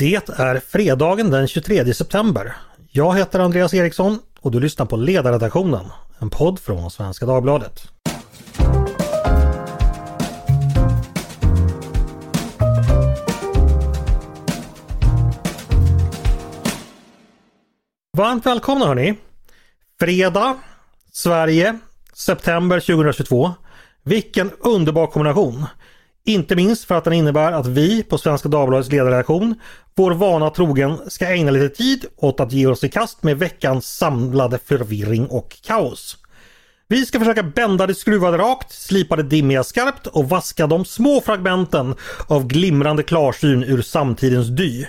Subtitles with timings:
[0.00, 2.56] Det är fredagen den 23 september.
[2.90, 5.86] Jag heter Andreas Eriksson och du lyssnar på Ledarredaktionen,
[6.18, 7.88] en podd från Svenska Dagbladet.
[18.16, 19.14] Varmt välkomna hörni!
[20.00, 20.56] Fredag,
[21.12, 21.78] Sverige,
[22.14, 23.50] september 2022.
[24.04, 25.66] Vilken underbar kombination!
[26.24, 29.54] Inte minst för att den innebär att vi på Svenska Dagbladets ledarredaktion,
[29.94, 33.96] vår vana trogen, ska ägna lite tid åt att ge oss i kast med veckans
[33.96, 36.16] samlade förvirring och kaos.
[36.88, 41.20] Vi ska försöka bända det skruvade rakt, slipa det dimmiga skarpt och vaska de små
[41.20, 41.94] fragmenten
[42.26, 44.84] av glimrande klarsyn ur samtidens dy.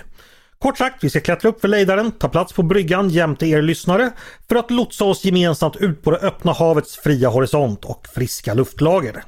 [0.58, 4.10] Kort sagt, vi ska klättra upp för lejdaren, ta plats på bryggan jämte er lyssnare
[4.48, 9.24] för att lotsa oss gemensamt ut på det öppna havets fria horisont och friska luftlager.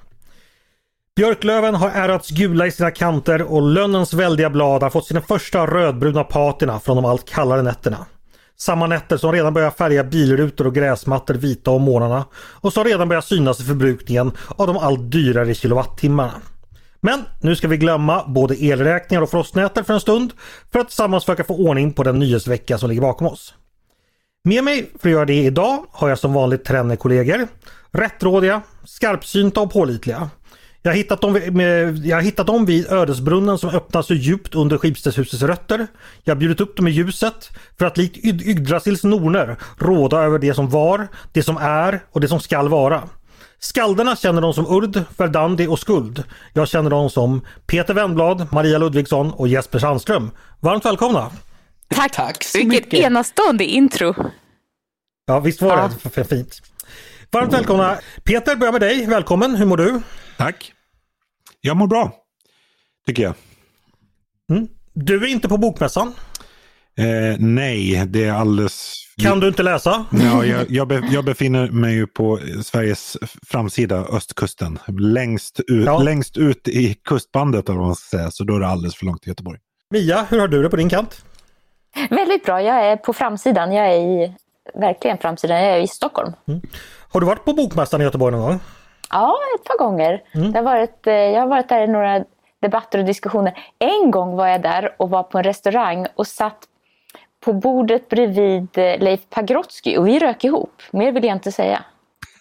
[1.16, 5.66] Björklöven har ärats gula i sina kanter och lönnens väldiga blad har fått sina första
[5.66, 8.06] rödbruna patina från de allt kallare nätterna.
[8.56, 13.08] Samma nätter som redan börjar färga bilrutor och gräsmattor vita om morgnarna och som redan
[13.08, 16.32] börjar synas i förbrukningen av de allt dyrare kilowattimmarna.
[17.00, 20.32] Men nu ska vi glömma både elräkningar och frostnätter för en stund
[20.72, 23.54] för att tillsammans försöka få ordning på den nyhetsvecka som ligger bakom oss.
[24.44, 27.48] Med mig för att göra det idag har jag som vanligt tränarkollegor.
[27.92, 30.30] Rättrådiga, skarpsynta och pålitliga.
[30.86, 34.54] Jag har, hittat dem, med, jag har hittat dem vid ödesbrunnen som öppnar så djupt
[34.54, 35.86] under Schibstedshusets rötter.
[36.22, 40.54] Jag har bjudit upp dem i ljuset för att likt Yggdrasils norner råda över det
[40.54, 43.02] som var, det som är och det som skall vara.
[43.58, 46.22] Skalderna känner de som Urd, Verdandi och Skuld.
[46.52, 50.30] Jag känner dem som Peter Wennblad, Maria Ludvigsson och Jesper Sandström.
[50.60, 51.30] Varmt välkomna!
[51.88, 52.12] Tack!
[52.12, 53.00] Tack så Vilket mycket.
[53.00, 54.14] enastående intro!
[55.26, 56.10] Ja visst var ja.
[56.14, 56.62] det fint.
[57.30, 57.98] Varmt välkomna!
[58.24, 59.06] Peter, börjar med dig.
[59.06, 59.54] Välkommen!
[59.54, 60.00] Hur mår du?
[60.36, 60.72] Tack!
[61.60, 62.12] Jag mår bra,
[63.06, 63.34] tycker jag.
[64.50, 64.68] Mm.
[64.92, 66.14] Du är inte på Bokmässan?
[66.98, 68.94] Eh, nej, det är alldeles...
[69.16, 70.04] Kan du inte läsa?
[70.10, 74.78] Ja, jag, jag, be, jag befinner mig ju på Sveriges framsida, östkusten.
[74.98, 75.98] Längst ut, ja.
[75.98, 79.22] längst ut i kustbandet, om man ska säga, så då är det alldeles för långt
[79.22, 79.58] till Göteborg.
[79.90, 81.24] Mia, hur har du det på din kant?
[82.10, 82.62] Väldigt bra.
[82.62, 83.72] Jag är på framsidan.
[83.72, 84.34] Jag är i,
[84.74, 85.62] verkligen framsidan.
[85.62, 86.32] Jag är i Stockholm.
[86.48, 86.60] Mm.
[87.08, 88.60] Har du varit på Bokmässan i Göteborg någon gång?
[89.14, 90.22] Ja, ett par gånger.
[90.34, 90.52] Mm.
[90.52, 92.24] Det har varit, eh, jag har varit där i några
[92.62, 93.58] debatter och diskussioner.
[93.78, 96.58] En gång var jag där och var på en restaurang och satt
[97.44, 100.82] på bordet bredvid eh, Leif Pagrotsky och vi rök ihop.
[100.90, 101.84] Mer vill jag inte säga.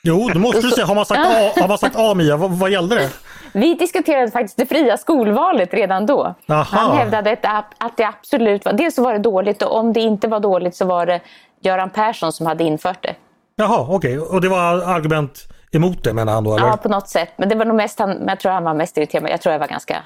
[0.03, 0.85] Jo, det måste du säga.
[0.85, 2.37] Har man sagt A, har man sagt A Mia?
[2.37, 3.09] Vad, vad gällde det?
[3.53, 6.35] Vi diskuterade faktiskt det fria skolvalet redan då.
[6.49, 6.63] Aha.
[6.63, 7.37] Han hävdade
[7.77, 8.73] att det absolut var...
[8.73, 11.19] Dels så var det dåligt och om det inte var dåligt så var det
[11.61, 13.15] Göran Persson som hade infört det.
[13.55, 14.19] Jaha, okej.
[14.19, 14.35] Okay.
[14.35, 16.55] Och det var argument emot det menar han då?
[16.55, 16.67] Eller?
[16.67, 17.29] Ja, på något sätt.
[17.37, 19.29] Men det var nog mest han, jag tror han var mest irriterad.
[19.29, 20.03] Jag tror jag var ganska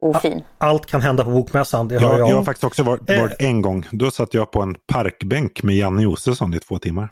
[0.00, 0.42] ofin.
[0.58, 2.30] Allt kan hända på Bokmässan, det jag, jag.
[2.30, 3.20] jag har faktiskt också varit, eh.
[3.20, 3.86] varit en gång.
[3.90, 7.08] Då satt jag på en parkbänk med Janne Josefsson i två timmar.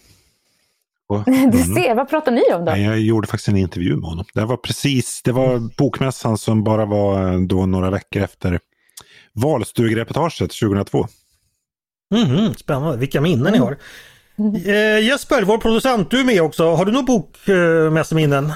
[1.09, 1.53] Och, du mm.
[1.53, 2.77] ser, vad pratar ni om då?
[2.77, 4.25] Jag gjorde faktiskt en intervju med honom.
[4.35, 8.61] Det var precis, det var Bokmässan som bara var eh, då några veckor efter
[9.33, 11.07] valstugereportaget 2002.
[12.15, 13.77] Mm, spännande, vilka minnen ni har.
[14.67, 16.71] Eh, Jesper, vår producent, du är med också.
[16.75, 18.45] Har du några bokmässominnen?
[18.45, 18.53] Eh,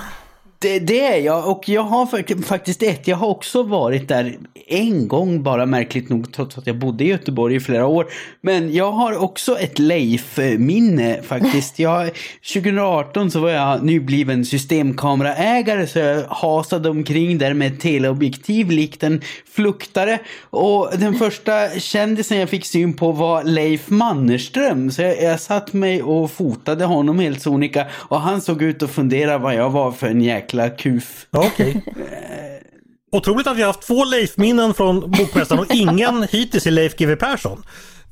[0.61, 3.09] det, det är jag och jag har faktiskt ett.
[3.09, 4.37] Jag har också varit där
[4.67, 8.07] en gång bara märkligt nog trots att jag bodde i Göteborg i flera år.
[8.41, 11.79] Men jag har också ett Leif-minne faktiskt.
[11.79, 12.11] Jag,
[12.53, 19.21] 2018 så var jag nybliven systemkameraägare så jag hasade omkring där med teleobjektiv likt en
[19.51, 20.19] fluktare.
[20.51, 24.91] Och den första kändisen jag fick syn på var Leif Mannerström.
[24.91, 28.91] Så jag, jag satt mig och fotade honom helt sonika och han såg ut att
[28.91, 31.27] fundera vad jag var för en jäkla jäkla kuf.
[31.33, 31.75] Okay.
[33.13, 37.17] Otroligt att vi har haft två Leif-minnen från Bokmässan och ingen hittills är Leif GW
[37.17, 37.63] Persson.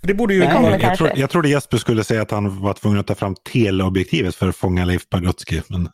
[0.00, 0.40] Det borde ju...
[0.40, 3.34] Nej, jag, tro, jag trodde Jesper skulle säga att han var tvungen att ta fram
[3.52, 5.60] teleobjektivet för att fånga Leif Pagrotsky.
[5.68, 5.88] Men...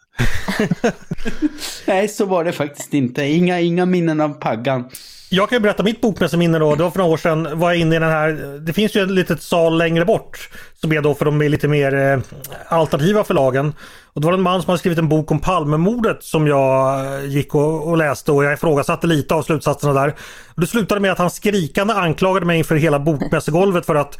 [1.87, 3.25] Nej, så var det faktiskt inte.
[3.25, 4.89] Inga, inga minnen av Paggan.
[5.35, 6.75] Jag kan berätta mitt bokmässominne då.
[6.75, 8.33] Det var för några år sedan var jag inne i den här.
[8.61, 10.51] Det finns ju ett litet sal längre bort.
[10.75, 12.21] Som är då för de lite mer eh,
[12.69, 13.75] alternativa förlagen.
[14.13, 17.25] Och det var en man som hade skrivit en bok om Palmemordet som jag eh,
[17.25, 20.15] gick och, och, läste och jag ifrågasatte lite av slutsatserna där.
[20.55, 24.19] Och det slutade med att han skrikande anklagade mig inför hela bokmässegolvet för att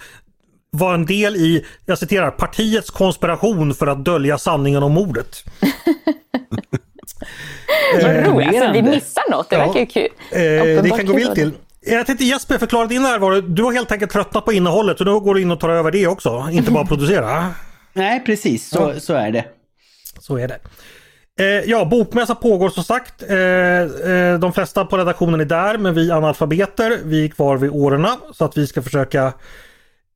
[0.71, 5.45] vara en del i, jag citerar, partiets konspiration för att dölja sanningen om mordet.
[8.03, 9.67] Vad roligt, alltså, vi missar något, det ja.
[9.67, 10.09] verkar ju kul.
[10.31, 11.53] Eh, det kan gå vilt till.
[11.87, 13.41] Jag tänkte Jesper förklara din närvaro.
[13.41, 15.91] Du har helt enkelt tröttnat på innehållet så nu går du in och tar över
[15.91, 17.55] det också, inte bara producera.
[17.93, 19.01] Nej, precis så, ja.
[19.01, 19.45] så är det.
[20.21, 20.59] Så är det.
[21.41, 23.23] Eh, ja, bokmässa pågår som sagt.
[23.23, 27.71] Eh, eh, de flesta på redaktionen är där men vi analfabeter, vi är kvar vid
[27.71, 29.33] årorna så att vi ska försöka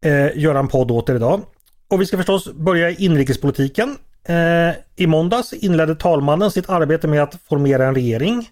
[0.05, 1.41] eh, göra en podd åt er idag.
[1.89, 3.97] Och vi ska förstås börja i inrikespolitiken.
[4.29, 8.51] Eh, I måndags inledde talmannen sitt arbete med att formera en regering.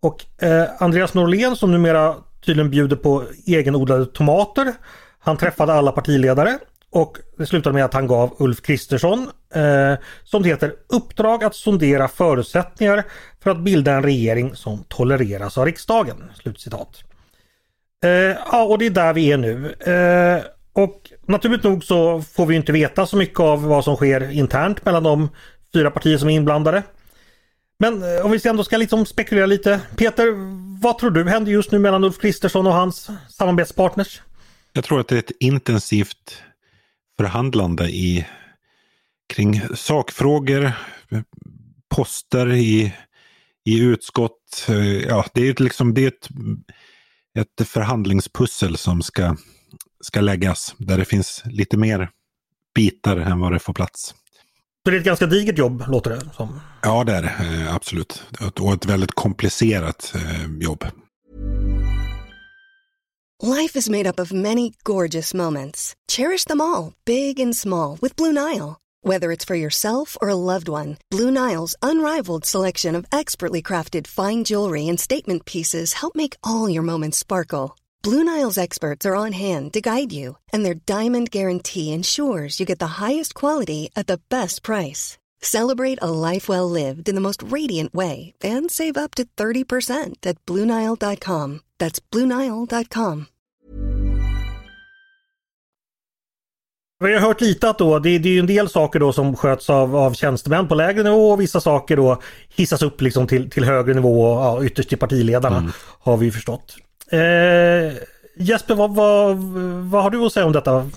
[0.00, 2.14] Och eh, Andreas Norlén som numera
[2.44, 4.72] tydligen bjuder på egenodlade tomater.
[5.18, 6.58] Han träffade alla partiledare
[6.90, 9.94] och det slutade med att han gav Ulf Kristersson, eh,
[10.24, 13.04] som det heter, uppdrag att sondera förutsättningar
[13.42, 16.30] för att bilda en regering som tolereras av riksdagen.
[16.42, 17.04] Slutcitat.
[18.04, 18.10] Eh,
[18.52, 19.72] ja, och det är där vi är nu.
[19.72, 24.30] Eh, och naturligt nog så får vi inte veta så mycket av vad som sker
[24.30, 25.28] internt mellan de
[25.74, 26.82] fyra partier som är inblandade.
[27.78, 29.80] Men eh, om vi ändå ska liksom spekulera lite.
[29.96, 30.26] Peter,
[30.82, 34.22] vad tror du händer just nu mellan Ulf Kristersson och hans samarbetspartners?
[34.72, 36.42] Jag tror att det är ett intensivt
[37.16, 38.26] förhandlande i,
[39.34, 40.72] kring sakfrågor,
[41.94, 42.94] poster i,
[43.64, 44.66] i utskott.
[44.68, 46.28] Eh, ja, det är liksom det är ett,
[47.38, 49.36] ett förhandlingspussel som ska,
[50.02, 52.10] ska läggas där det finns lite mer
[52.74, 54.14] bitar än vad det får plats.
[54.84, 56.60] Så det är ett ganska digert jobb låter det som.
[56.82, 58.22] Ja, det är det eh, absolut.
[58.60, 60.84] Och ett väldigt komplicerat eh, jobb.
[63.42, 65.94] Life is made up of many gorgeous moments.
[66.12, 68.76] Cherish them all, big and small, with Blue Nile.
[69.04, 74.06] Whether it's for yourself or a loved one, Blue Nile's unrivaled selection of expertly crafted
[74.06, 77.76] fine jewelry and statement pieces help make all your moments sparkle.
[78.02, 82.66] Blue Nile's experts are on hand to guide you, and their diamond guarantee ensures you
[82.66, 85.18] get the highest quality at the best price.
[85.40, 90.26] Celebrate a life well lived in the most radiant way and save up to 30%
[90.26, 91.60] at BlueNile.com.
[91.78, 93.26] That's BlueNile.com.
[97.04, 99.70] Vi har hört lite att då, det, det är en del saker då som sköts
[99.70, 102.22] av, av tjänstemän på lägre nivå och vissa saker då
[102.56, 105.72] hissas upp liksom till, till högre nivå och ja, ytterst till partiledarna mm.
[106.00, 106.76] har vi förstått.
[107.12, 107.92] Eh,
[108.36, 109.36] Jesper, vad, vad,
[109.90, 110.90] vad har du att säga om detta?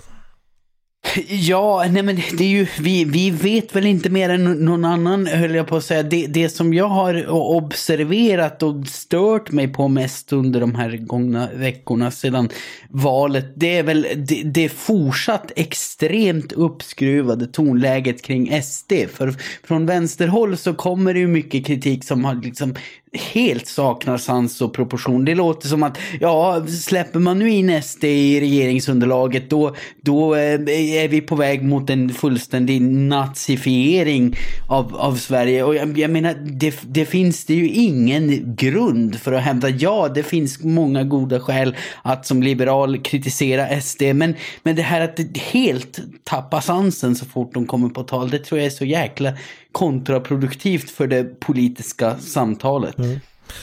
[1.28, 5.26] Ja, nej men det är ju, vi, vi vet väl inte mer än någon annan
[5.26, 6.02] höll jag på att säga.
[6.02, 11.48] Det, det som jag har observerat och stört mig på mest under de här gångna
[11.54, 12.48] veckorna sedan
[12.90, 18.92] valet, det är väl det, det fortsatt extremt uppskruvade tonläget kring SD.
[19.12, 19.34] För
[19.66, 22.74] från vänsterhåll så kommer det ju mycket kritik som har liksom
[23.16, 25.24] helt saknar sans och proportion.
[25.24, 30.60] Det låter som att, ja, släpper man nu in SD i regeringsunderlaget då, då eh,
[31.04, 34.36] är vi på väg mot en fullständig nazifiering
[34.68, 35.64] av, av Sverige.
[35.64, 40.08] Och jag, jag menar, det, det finns det ju ingen grund för att hävda, ja,
[40.14, 45.16] det finns många goda skäl att som liberal kritisera SD, men, men det här att
[45.16, 48.84] det helt tappa sansen så fort de kommer på tal, det tror jag är så
[48.84, 49.32] jäkla
[49.76, 52.98] kontraproduktivt för det politiska samtalet.
[52.98, 53.20] Mm.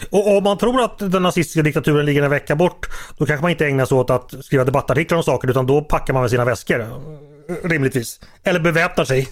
[0.10, 2.86] Och om man tror att den nazistiska diktaturen ligger en vecka bort,
[3.18, 6.14] då kanske man inte ägnar sig åt att skriva debattartiklar om saker, utan då packar
[6.14, 6.86] man med sina väskor
[7.64, 8.20] rimligtvis.
[8.44, 9.28] Eller beväpnar sig.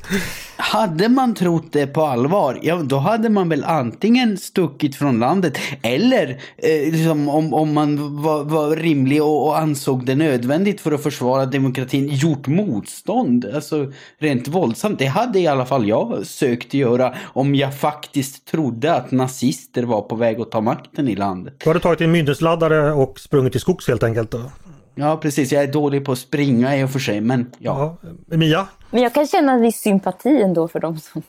[0.57, 5.57] Hade man trott det på allvar, ja då hade man väl antingen stuckit från landet
[5.81, 10.91] eller eh, liksom, om, om man var, var rimlig och, och, ansåg det nödvändigt för
[10.91, 13.45] att försvara demokratin, gjort motstånd.
[13.53, 14.99] Alltså rent våldsamt.
[14.99, 20.01] Det hade i alla fall jag sökt göra om jag faktiskt trodde att nazister var
[20.01, 21.53] på väg att ta makten i landet.
[21.57, 24.31] Du hade tagit en myndighetsladdare och sprungit till skogs helt enkelt?
[24.31, 24.51] Då.
[24.95, 25.51] Ja, precis.
[25.51, 27.97] Jag är dålig på att springa i och för sig, men ja.
[28.01, 28.37] ja.
[28.37, 28.67] Mia?
[28.91, 31.21] Men jag kan känna en viss sympati ändå för de som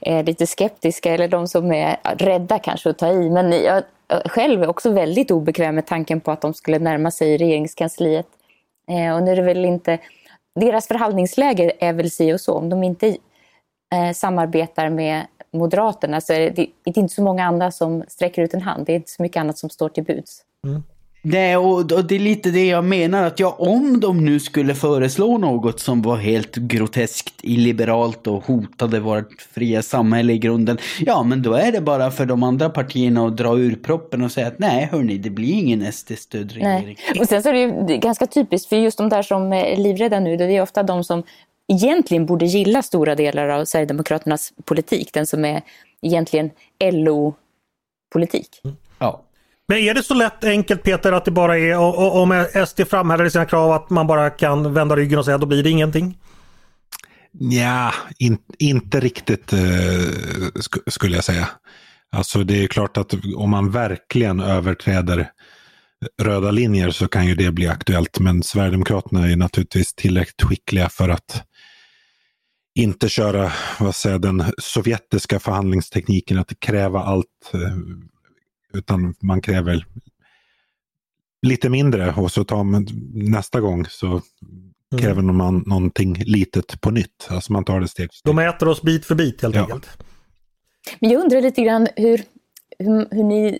[0.00, 3.30] är lite skeptiska eller de som är rädda kanske att ta i.
[3.30, 3.82] Men jag
[4.24, 8.26] själv är också väldigt obekväm med tanken på att de skulle närma sig regeringskansliet.
[8.90, 9.98] Eh, och nu är det väl inte...
[10.60, 12.54] Deras förhandlingsläge är väl si och så.
[12.54, 13.06] Om de inte
[13.94, 16.50] eh, samarbetar med Moderaterna så är det,
[16.82, 18.86] det är inte så många andra som sträcker ut en hand.
[18.86, 20.42] Det är inte så mycket annat som står till buds.
[20.64, 20.82] Mm.
[21.26, 24.74] Nej, och, och, det är lite det jag menar att ja, om de nu skulle
[24.74, 31.22] föreslå något som var helt groteskt illiberalt och hotade vårt fria samhälle i grunden, ja
[31.22, 34.46] men då är det bara för de andra partierna att dra ur proppen och säga
[34.46, 36.98] att nej hörni, det blir ingen SD-stödd regering.
[37.10, 37.20] Nej.
[37.20, 40.20] Och sen så är det ju ganska typiskt för just de där som är livrädda
[40.20, 41.22] nu, det är ofta de som
[41.72, 45.62] egentligen borde gilla stora delar av Sverigedemokraternas politik, den som är
[46.02, 46.50] egentligen
[46.92, 48.60] LO-politik.
[48.62, 48.70] Ja.
[49.68, 53.30] Men är det så lätt enkelt Peter att det bara är om SD framhärdar i
[53.30, 56.18] sina krav att man bara kan vända ryggen och säga då blir det ingenting?
[57.38, 59.60] Ja, in, inte riktigt eh,
[60.60, 61.48] sk skulle jag säga.
[62.12, 65.30] Alltså det är klart att om man verkligen överträder
[66.22, 68.18] röda linjer så kan ju det bli aktuellt.
[68.20, 71.42] Men Sverigedemokraterna är naturligtvis tillräckligt skickliga för att
[72.78, 77.50] inte köra vad säger, den sovjetiska förhandlingstekniken att kräva allt.
[77.54, 77.60] Eh,
[78.74, 79.86] utan man kräver
[81.42, 84.22] lite mindre och så tar man nästa gång så mm.
[85.00, 87.28] kräver man någonting litet på nytt.
[87.28, 88.34] Alltså man tar det steg för steg.
[88.34, 89.62] De äter oss bit för bit helt ja.
[89.62, 89.88] enkelt.
[91.00, 92.22] Men jag undrar lite grann hur,
[92.78, 93.58] hur, hur, ni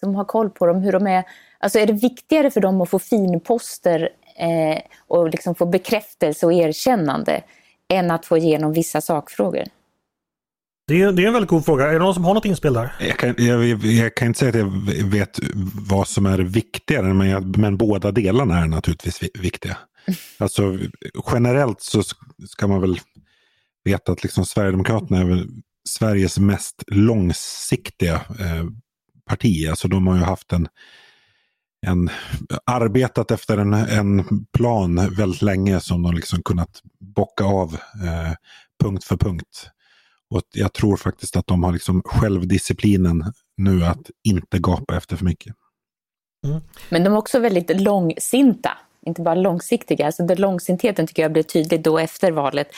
[0.00, 1.24] som har koll på dem, hur de är,
[1.58, 6.52] alltså är det viktigare för dem att få finposter eh, och liksom få bekräftelse och
[6.52, 7.42] erkännande
[7.88, 9.64] än att få igenom vissa sakfrågor?
[10.86, 11.88] Det är, det är en väldigt god fråga.
[11.88, 12.94] Är det någon som har något inspel där?
[13.00, 15.40] Jag kan, jag, jag kan inte säga att jag vet
[15.74, 19.76] vad som är viktigare, men, jag, men båda delarna är naturligtvis viktiga.
[20.38, 20.78] Alltså
[21.32, 22.02] generellt så
[22.46, 23.00] ska man väl
[23.84, 25.48] veta att liksom Sverigedemokraterna är väl
[25.88, 28.64] Sveriges mest långsiktiga eh,
[29.26, 29.68] parti.
[29.68, 30.68] Alltså de har ju haft en,
[31.86, 32.10] en
[32.66, 37.74] arbetat efter en, en plan väldigt länge som de liksom kunnat bocka av
[38.04, 38.32] eh,
[38.82, 39.70] punkt för punkt.
[40.32, 45.24] Och jag tror faktiskt att de har liksom självdisciplinen nu att inte gapa efter för
[45.24, 45.54] mycket.
[46.46, 46.60] Mm.
[46.88, 48.70] Men de är också väldigt långsinta,
[49.06, 50.06] inte bara långsiktiga.
[50.06, 52.68] Alltså den långsintheten tycker jag blev tydlig då efter valet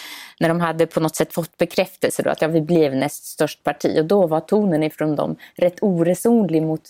[0.41, 3.65] när de hade på något sätt fått bekräftelse då att ja, vi blev näst störst
[3.65, 6.83] parti och då var tonen ifrån dem rätt oresonlig mot,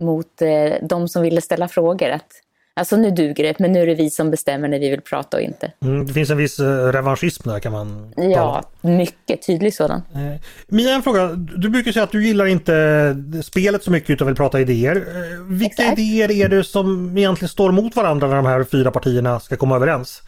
[0.00, 2.08] mot eh, de som ville ställa frågor.
[2.08, 2.32] Att
[2.76, 5.36] Alltså nu duger det, men nu är det vi som bestämmer när vi vill prata
[5.36, 5.72] och inte.
[5.82, 8.28] Mm, det finns en viss uh, revanschism där kan man tala.
[8.30, 10.02] Ja, mycket tydlig sådan.
[10.14, 11.26] Eh, Mia, en fråga.
[11.36, 14.96] Du brukar säga att du gillar inte spelet så mycket utan vill prata idéer.
[14.96, 15.98] Eh, vilka Exakt.
[15.98, 19.76] idéer är det som egentligen står mot varandra när de här fyra partierna ska komma
[19.76, 20.22] överens?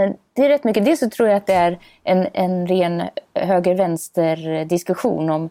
[0.00, 0.84] Eh, det är rätt mycket.
[0.84, 3.02] Dels så tror jag att det är en, en ren
[3.34, 5.50] höger-vänster diskussion om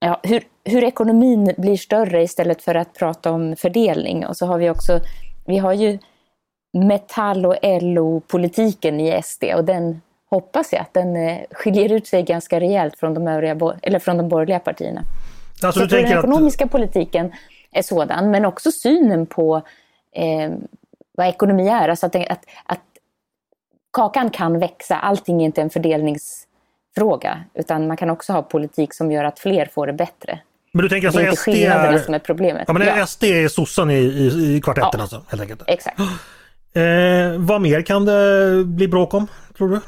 [0.00, 4.26] ja, hur, hur ekonomin blir större istället för att prata om fördelning.
[4.26, 5.00] Och så har vi också
[5.48, 5.98] vi har ju
[6.72, 10.00] Metall och LO-politiken i SD och den
[10.30, 14.16] hoppas jag att den eh, skiljer ut sig ganska rejält från de, övriga, eller från
[14.16, 15.02] de borgerliga partierna.
[15.62, 16.70] Alltså, den ekonomiska att...
[16.70, 17.32] politiken
[17.72, 19.62] är sådan, men också synen på
[20.12, 20.52] eh,
[21.12, 21.88] vad ekonomi är.
[21.88, 22.80] Alltså att, att, att
[23.92, 29.12] kakan kan växa, allting är inte en fördelningsfråga, utan man kan också ha politik som
[29.12, 30.40] gör att fler får det bättre.
[30.72, 31.98] Men du tänker alltså det är inte SD är...
[31.98, 32.64] som är problemet.
[32.66, 33.06] Ja, men ja.
[33.06, 35.62] SD är sossarna i, i, i kvartetten ja, alltså, helt enkelt.
[35.66, 36.00] Exakt.
[36.72, 39.80] Eh, vad mer kan det bli bråk om, tror du?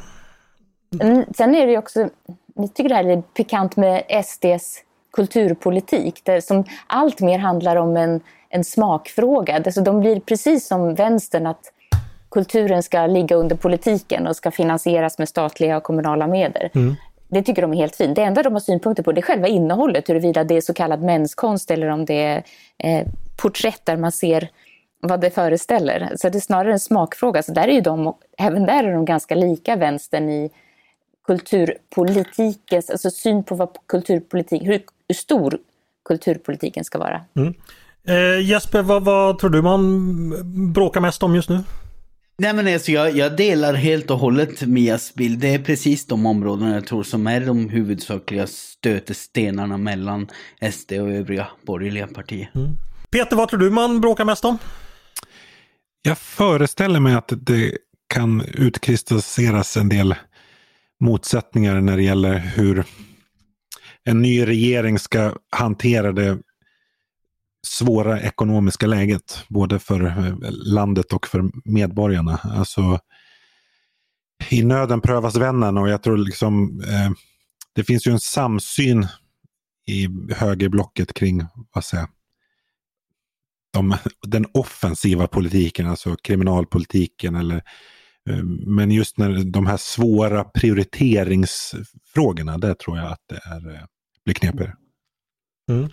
[1.05, 2.09] Mm, sen är det ju också,
[2.55, 4.83] jag tycker det här är pikant med SDs
[5.13, 9.57] kulturpolitik, där som allt mer handlar om en, en smakfråga.
[9.57, 11.73] Alltså de blir precis som vänstern, att
[12.31, 16.69] kulturen ska ligga under politiken och ska finansieras med statliga och kommunala medel.
[16.75, 16.97] Mm.
[17.31, 18.17] Det tycker de är helt fint.
[18.17, 21.03] Det enda de har synpunkter på det är själva innehållet, huruvida det är så kallad
[21.03, 22.43] menskonst eller om det är
[22.79, 23.07] eh,
[23.37, 24.49] porträtt där man ser
[25.01, 26.13] vad det föreställer.
[26.17, 27.43] Så det är snarare en smakfråga.
[27.43, 30.51] Så där är ju de, även där är de ganska lika vänstern i
[31.27, 35.59] kulturpolitikens, alltså syn på vad kulturpolitik, hur, hur stor
[36.05, 37.21] kulturpolitiken ska vara.
[37.37, 37.55] Mm.
[38.09, 41.59] Eh, Jesper, vad, vad tror du man bråkar mest om just nu?
[42.41, 45.39] Nej men alltså jag, jag delar helt och hållet Mias bild.
[45.39, 50.29] Det är precis de områdena jag tror som är de huvudsakliga stötestenarna mellan
[50.73, 52.51] SD och övriga borgerliga partier.
[52.55, 52.77] Mm.
[53.11, 54.59] Peter, vad tror du man bråkar mest om?
[56.03, 57.77] Jag föreställer mig att det
[58.15, 60.15] kan utkristalliseras en del
[61.01, 62.85] motsättningar när det gäller hur
[64.05, 66.39] en ny regering ska hantera det
[67.67, 72.41] svåra ekonomiska läget, både för eh, landet och för medborgarna.
[72.43, 72.99] Alltså,
[74.51, 77.11] I nöden prövas vännen och jag tror liksom eh,
[77.75, 79.07] det finns ju en samsyn
[79.87, 81.43] i högerblocket kring
[81.75, 82.07] vad säger,
[83.73, 87.35] de, den offensiva politiken, alltså kriminalpolitiken.
[87.35, 87.57] Eller,
[88.31, 93.81] eh, men just när de här svåra prioriteringsfrågorna, där tror jag att det är, eh,
[94.25, 94.77] blir knepigare.
[95.71, 95.89] Mm.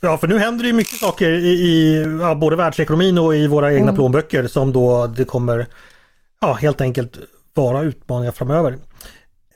[0.00, 3.46] Ja, för nu händer det ju mycket saker i, i ja, både världsekonomin och i
[3.46, 3.94] våra egna mm.
[3.94, 5.66] plånböcker som då det kommer
[6.40, 7.18] ja, helt enkelt
[7.54, 8.78] vara utmaningar framöver.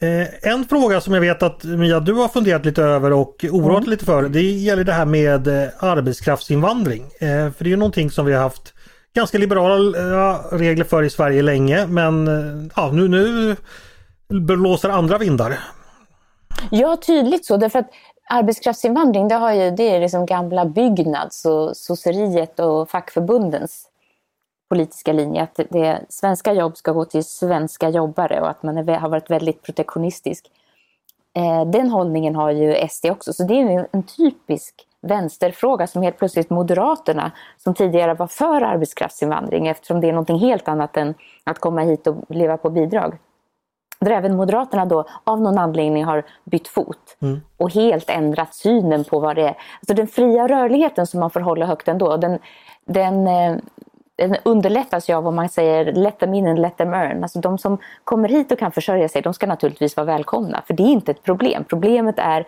[0.00, 3.78] Eh, en fråga som jag vet att Mia, du har funderat lite över och oroat
[3.78, 3.90] mm.
[3.90, 7.02] lite för, det gäller det här med eh, arbetskraftsinvandring.
[7.02, 8.74] Eh, för det är ju någonting som vi har haft
[9.14, 13.56] ganska liberala regler för i Sverige länge, men eh, ja, nu, nu
[14.40, 15.58] blåser andra vindar.
[16.70, 17.56] Ja, tydligt så.
[17.56, 17.90] Därför att
[18.28, 23.88] arbetskraftsinvandring det, har ju, det är liksom gamla Byggnads och sosseriet och fackförbundens
[24.68, 25.42] politiska linje.
[25.42, 29.30] Att det, svenska jobb ska gå till svenska jobbare och att man är, har varit
[29.30, 30.50] väldigt protektionistisk.
[31.36, 36.18] Eh, den hållningen har ju SD också, så det är en, typisk vänsterfråga som helt
[36.18, 41.14] plötsligt Moderaterna, som tidigare var för arbetskraftsinvandring eftersom det är någonting helt annat än
[41.44, 43.18] att komma hit och leva på bidrag.
[44.04, 47.40] Där även Moderaterna då av någon anledning har bytt fot mm.
[47.56, 49.56] och helt ändrat synen på vad det är.
[49.80, 52.38] Alltså den fria rörligheten som man får hålla högt ändå, den,
[52.86, 53.56] den, eh,
[54.16, 57.22] den underlättas ju av om man säger let them in and let them earn.
[57.22, 60.62] Alltså de som kommer hit och kan försörja sig, de ska naturligtvis vara välkomna.
[60.66, 61.64] För det är inte ett problem.
[61.64, 62.46] Problemet är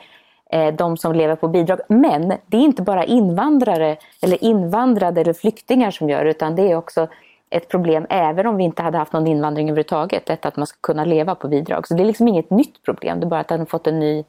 [0.50, 1.80] eh, de som lever på bidrag.
[1.88, 6.76] Men det är inte bara invandrare eller invandrade eller flyktingar som gör utan det är
[6.76, 7.08] också
[7.50, 10.26] ett problem även om vi inte hade haft någon invandring överhuvudtaget.
[10.26, 11.88] Detta att man ska kunna leva på bidrag.
[11.88, 13.98] Så det är liksom inget nytt problem, det är bara att den har fått en
[13.98, 14.24] ny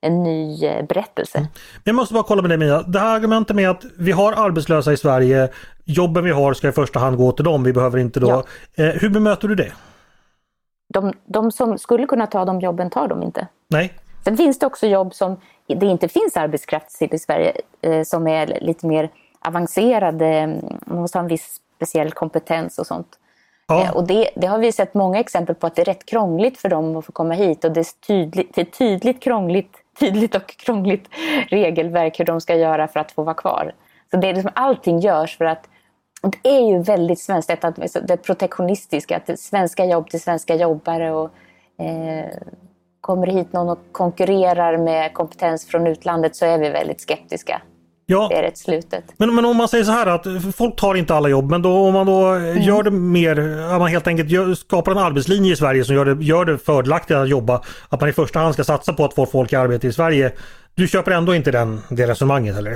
[0.00, 1.38] en ny eh, berättelse.
[1.38, 1.50] Mm.
[1.84, 2.82] Jag måste bara kolla med dig Mia.
[2.82, 5.48] Det här argumentet med att vi har arbetslösa i Sverige,
[5.84, 8.44] jobben vi har ska i första hand gå till dem, vi behöver inte då.
[8.74, 8.84] Ja.
[8.84, 9.72] Eh, hur bemöter du det?
[10.94, 13.46] De, de, som skulle kunna ta de jobben tar de inte.
[13.68, 13.92] Nej.
[14.24, 17.52] Sen finns det också jobb som det inte finns arbetskraft till i Sverige
[17.82, 23.18] eh, som är lite mer avancerade, man måste ha en viss speciell kompetens och sånt.
[23.66, 23.84] Ja.
[23.84, 26.58] Eh, och det, det, har vi sett många exempel på att det är rätt krångligt
[26.58, 30.34] för dem att få komma hit och det är tydligt, det är tydligt krångligt tydligt
[30.34, 31.08] och krångligt
[31.48, 33.74] regelverk hur de ska göra för att få vara kvar.
[34.10, 35.68] Så det är liksom, allting görs för att
[36.22, 41.12] det är ju väldigt svenskt, att det protektionistiska, att det svenska jobb till svenska jobbare
[41.12, 41.30] och
[41.84, 42.26] eh,
[43.00, 47.62] kommer hit någon och konkurrerar med kompetens från utlandet så är vi väldigt skeptiska.
[48.10, 48.28] Ja.
[48.30, 49.04] Det är rätt slutet.
[49.16, 51.86] Men, men om man säger så här att folk tar inte alla jobb men då
[51.86, 52.62] om man då mm.
[52.62, 53.38] gör det mer,
[53.72, 56.58] att man helt enkelt gör, skapar en arbetslinje i Sverige som gör det, gör det
[56.58, 57.62] fördelaktigare att jobba.
[57.88, 60.32] Att man i första hand ska satsa på att få folk i arbete i Sverige.
[60.74, 62.72] Du köper ändå inte den, det resonemanget eller?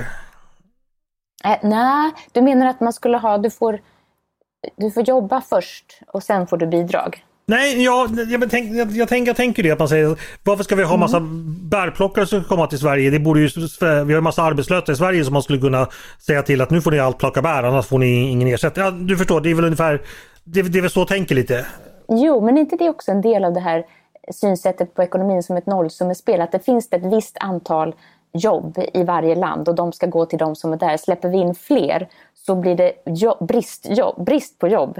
[1.43, 3.79] Äh, nej, du menar att man skulle ha, du får,
[4.75, 7.23] du får jobba först och sen får du bidrag?
[7.45, 10.75] Nej, ja, jag, tänk, jag, jag, tänk, jag tänker det att man säger varför ska
[10.75, 11.69] vi ha massa mm.
[11.69, 13.09] bärplockare som komma till Sverige?
[13.09, 13.49] Det borde ju,
[14.05, 15.87] vi har massa arbetslösa i Sverige som man skulle kunna
[16.19, 18.85] säga till att nu får ni allt plocka bär annars får ni ingen ersättning.
[18.85, 20.01] Ja, du förstår, det är väl ungefär
[20.43, 21.65] det, det är väl så jag tänker lite.
[22.07, 23.85] Jo, men inte det också en del av det här
[24.31, 26.41] synsättet på ekonomin som ett nollsummespel?
[26.41, 27.95] Att det finns ett visst antal
[28.33, 30.97] jobb i varje land och de ska gå till de som är där.
[30.97, 32.07] Släpper vi in fler
[32.45, 34.99] så blir det jobb, brist, jobb, brist på jobb.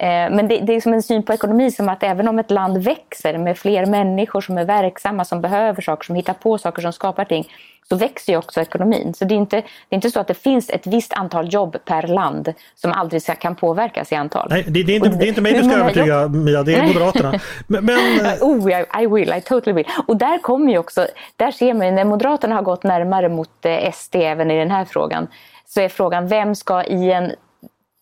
[0.00, 2.50] Eh, men det, det, är som en syn på ekonomi som att även om ett
[2.50, 6.82] land växer med fler människor som är verksamma, som behöver saker, som hittar på saker,
[6.82, 7.48] som skapar ting,
[7.88, 9.14] så växer ju också ekonomin.
[9.14, 11.76] Så det är, inte, det är inte så att det finns ett visst antal jobb
[11.84, 14.46] per land som aldrig kan påverkas i antal.
[14.50, 16.34] Nej, det, det är, inte, det är inte mig du ska övertyga jobb?
[16.34, 17.40] Mia, det är Moderaterna.
[17.66, 17.98] Men, men...
[18.40, 19.86] oh, I, I, will, I totally will.
[20.06, 23.64] Och där kommer ju också, där ser man ju när Moderaterna har gått närmare mot
[23.64, 25.26] eh, SD även i den här frågan,
[25.66, 27.32] så är frågan vem ska i en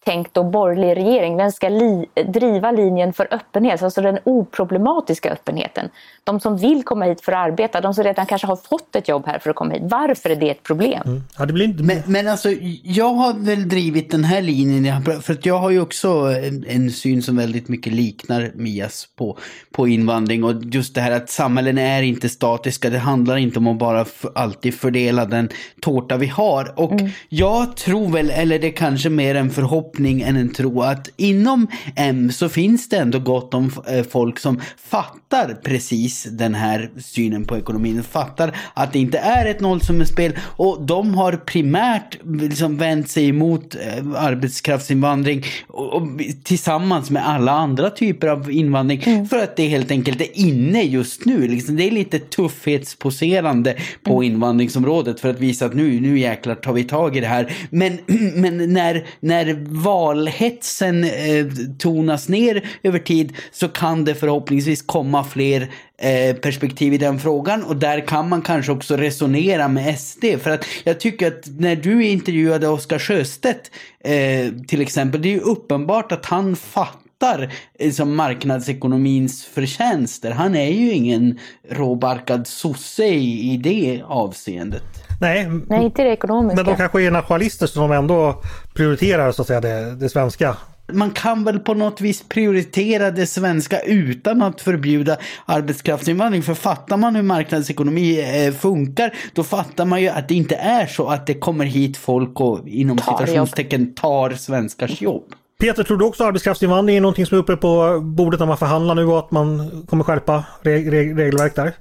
[0.04, 5.88] tänkt då borgerlig regering, vem ska li driva linjen för öppenhet, alltså den oproblematiska öppenheten?
[6.24, 9.08] De som vill komma hit för att arbeta, de som redan kanske har fått ett
[9.08, 9.82] jobb här för att komma hit.
[9.84, 11.02] Varför är det ett problem?
[11.06, 11.22] Mm.
[11.38, 11.82] Ja, det blir inte...
[11.82, 12.50] men, men alltså,
[12.82, 16.08] jag har väl drivit den här linjen, för att jag har ju också
[16.44, 19.38] en, en syn som väldigt mycket liknar Mias på,
[19.72, 23.66] på invandring och just det här att samhällen är inte statiska, det handlar inte om
[23.66, 25.48] att bara för, alltid fördela den
[25.80, 26.72] tårta vi har.
[26.76, 27.10] Och mm.
[27.28, 31.10] jag tror väl, eller det är kanske mer en förhoppning förhoppning än en tro att
[31.16, 36.90] inom M så finns det ändå gott om eh, folk som fattar precis den här
[36.98, 38.02] synen på ekonomin.
[38.02, 43.74] Fattar att det inte är ett nollsummespel och de har primärt liksom vänt sig emot
[43.74, 46.08] eh, arbetskraftsinvandring och, och,
[46.44, 49.26] tillsammans med alla andra typer av invandring mm.
[49.26, 51.48] för att det helt enkelt är inne just nu.
[51.48, 54.32] Liksom, det är lite tuffhetsposerande på mm.
[54.32, 57.52] invandringsområdet för att visa att nu, nu jäklar tar vi tag i det här.
[57.70, 57.98] Men,
[58.34, 61.46] men när, när valhetsen eh,
[61.78, 67.64] tonas ner över tid så kan det förhoppningsvis komma fler eh, perspektiv i den frågan
[67.64, 70.24] och där kan man kanske också resonera med SD.
[70.42, 73.70] För att jag tycker att när du intervjuade Oskar Sjöstedt
[74.04, 80.30] eh, till exempel, det är ju uppenbart att han fattar liksom marknadsekonomins förtjänster.
[80.30, 81.38] Han är ju ingen
[81.70, 85.11] råbarkad sosse i det avseendet.
[85.22, 86.56] Nej, Nej inte det ekonomiska.
[86.56, 88.42] Men de kanske är nationalister som ändå
[88.74, 90.56] prioriterar så att säga det, det svenska
[90.92, 96.42] man kan väl på något vis prioritera det svenska utan att förbjuda arbetskraftsinvandring.
[96.42, 100.86] För fattar man hur marknadsekonomi eh, funkar, då fattar man ju att det inte är
[100.86, 103.96] så att det kommer hit folk och inom tar citationstecken jobb.
[103.96, 105.24] tar svenskars jobb.
[105.60, 108.94] Peter, tror du också arbetskraftsinvandring är någonting som är uppe på bordet när man förhandlar
[108.94, 111.72] nu och att man kommer skärpa reg reg regelverk där?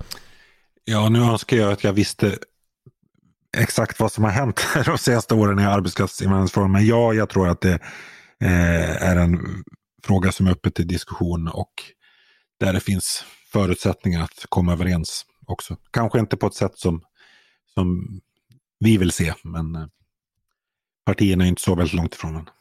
[0.85, 2.31] Ja, nu önskar jag att jag visste
[3.57, 6.71] exakt vad som har hänt de senaste åren i arbetskraftsinvandringsfrågan.
[6.71, 7.79] Men ja, jag tror att det
[8.41, 9.63] eh, är en
[10.03, 11.73] fråga som är uppe till diskussion och
[12.59, 15.77] där det finns förutsättningar att komma överens också.
[15.91, 17.01] Kanske inte på ett sätt som,
[17.73, 18.07] som
[18.79, 19.87] vi vill se, men eh,
[21.05, 22.53] partierna är inte så väldigt långt ifrån varandra.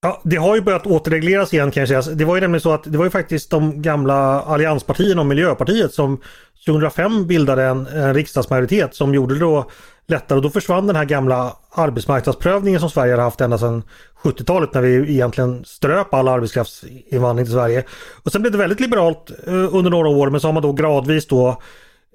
[0.00, 2.16] Ja, det har ju börjat återregleras igen kan jag säga.
[2.16, 5.94] Det var ju nämligen så att det var ju faktiskt de gamla allianspartierna och Miljöpartiet
[5.94, 6.20] som
[6.66, 9.70] 2005 bildade en, en riksdagsmajoritet som gjorde det då
[10.06, 13.82] lättare och då försvann den här gamla arbetsmarknadsprövningen som Sverige har haft ända sedan
[14.22, 17.84] 70-talet när vi egentligen ströp all arbetskraftsinvandring till Sverige.
[18.22, 20.72] Och sen blev det väldigt liberalt eh, under några år men så har man då
[20.72, 21.48] gradvis då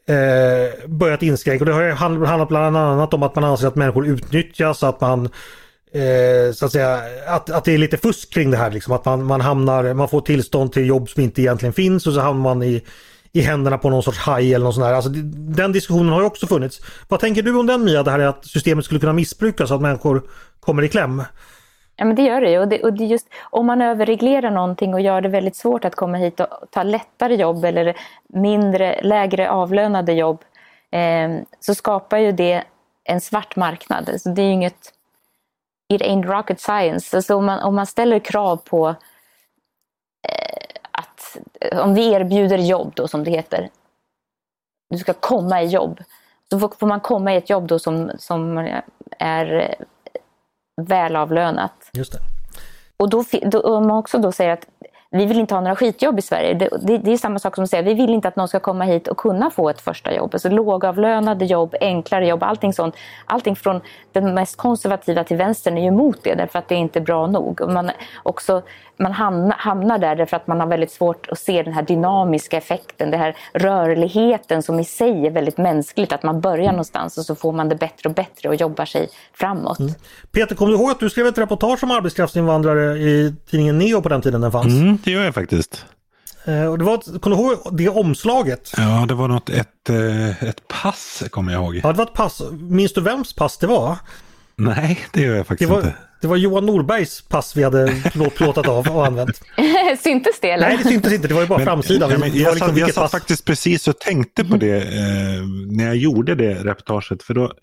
[0.07, 1.61] eh, börjat inskränka.
[1.61, 5.29] Och det har handlat bland annat om att man anser att människor utnyttjas, att man
[5.93, 8.93] eh, så att säga att, att det är lite fusk kring det här liksom.
[8.93, 12.19] Att man, man hamnar, man får tillstånd till jobb som inte egentligen finns och så
[12.19, 12.83] hamnar man i
[13.35, 14.93] i händerna på någon sorts haj eller något sånt där.
[14.93, 16.81] Alltså, den diskussionen har ju också funnits.
[17.07, 19.81] Vad tänker du om den Mia, det här att systemet skulle kunna missbrukas så att
[19.81, 20.23] människor
[20.59, 21.23] kommer i kläm?
[21.95, 22.59] Ja men det gör det ju.
[22.59, 25.95] Och det, och det just, om man överreglerar någonting och gör det väldigt svårt att
[25.95, 27.95] komma hit och ta lättare jobb eller
[28.29, 30.41] mindre, lägre avlönade jobb
[30.91, 32.63] eh, så skapar ju det
[33.03, 34.09] en svart marknad.
[34.21, 34.92] Så det är ju inget...
[35.89, 37.17] It ain't rocket science.
[37.17, 38.87] Alltså om, man, om man ställer krav på
[40.27, 41.37] eh, att
[41.79, 43.69] om vi erbjuder jobb då som det heter.
[44.89, 46.03] Du ska komma i jobb.
[46.49, 48.57] Så får man komma i ett jobb då som, som
[49.19, 49.75] är
[50.81, 51.89] välavlönat.
[51.93, 52.19] Just det.
[52.97, 54.67] Och då, då, om man också då säger att
[55.15, 56.53] vi vill inte ha några skitjobb i Sverige.
[56.53, 58.59] Det, det, det, är samma sak som att säga vi vill inte att någon ska
[58.59, 60.29] komma hit och kunna få ett första jobb.
[60.33, 62.95] Alltså lågavlönade jobb, enklare jobb, allting sånt.
[63.25, 66.79] Allting från den mest konservativa till vänstern är ju emot det därför att det är
[66.79, 67.61] inte bra nog.
[67.61, 67.91] Och man,
[68.23, 68.61] också,
[68.97, 72.57] man hamnar, hamnar där därför att man har väldigt svårt att se den här dynamiska
[72.57, 76.11] effekten, den här rörligheten som i sig är väldigt mänskligt.
[76.13, 79.09] Att man börjar någonstans och så får man det bättre och bättre och jobbar sig
[79.33, 79.79] framåt.
[79.79, 79.93] Mm.
[80.31, 84.09] Peter, kommer du ihåg att du skrev ett reportage om arbetskraftsinvandrare i tidningen Neo på
[84.09, 84.65] den tiden den fanns?
[84.65, 85.85] Mm det gör jag faktiskt.
[86.45, 88.71] Eh, och det var, kommer du ihåg det omslaget?
[88.77, 91.75] Ja, det var något, ett, eh, ett pass kommer jag ihåg.
[91.75, 92.41] Ja, det var ett pass.
[92.51, 93.97] Minns du vems pass det var?
[94.55, 95.95] Nej, det gör jag faktiskt det var, inte.
[96.21, 97.93] Det var Johan Norbergs pass vi hade
[98.35, 99.41] plåtat av och använt.
[100.03, 100.67] syntes det eller?
[100.67, 101.27] Nej, det syntes inte.
[101.27, 102.11] Det var ju bara men, framsidan.
[102.11, 105.85] Ja, men, jag, liksom satt, jag satt faktiskt precis och tänkte på det eh, när
[105.85, 107.23] jag gjorde det reportaget.
[107.23, 107.53] För då,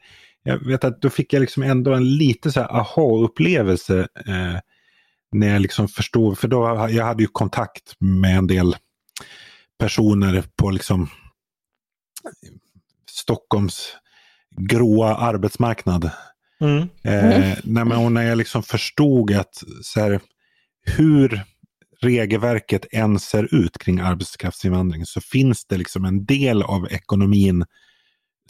[0.43, 3.99] jag vet att då fick jag liksom ändå en lite så här aha-upplevelse.
[3.99, 4.59] Eh,
[5.33, 8.77] när jag liksom förstod, för då jag hade ju kontakt med en del
[9.79, 11.09] personer på liksom
[13.11, 13.97] Stockholms
[14.57, 16.11] gråa arbetsmarknad.
[16.61, 16.83] Mm.
[17.03, 20.21] Eh, när, när jag liksom förstod att så här,
[20.97, 21.43] hur
[22.03, 27.65] regelverket än ser ut kring arbetskraftsinvandring så finns det liksom en del av ekonomin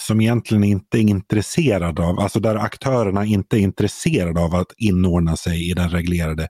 [0.01, 5.37] som egentligen inte är intresserad av, alltså där aktörerna inte är intresserade av att inordna
[5.37, 6.49] sig i den reglerade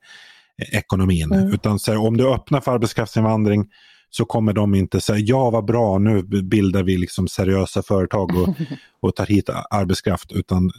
[0.63, 1.33] eh, ekonomin.
[1.33, 1.53] Mm.
[1.53, 3.67] Utan så här, om du öppnar för arbetskraftsinvandring
[4.11, 8.49] så kommer de inte säga ja vad bra nu bildar vi liksom seriösa företag och,
[9.03, 10.33] och tar hit arbetskraft.
[10.33, 10.71] Utan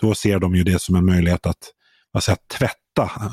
[0.00, 1.72] då ser de ju det som en möjlighet att
[2.12, 2.79] vad säger, tvätta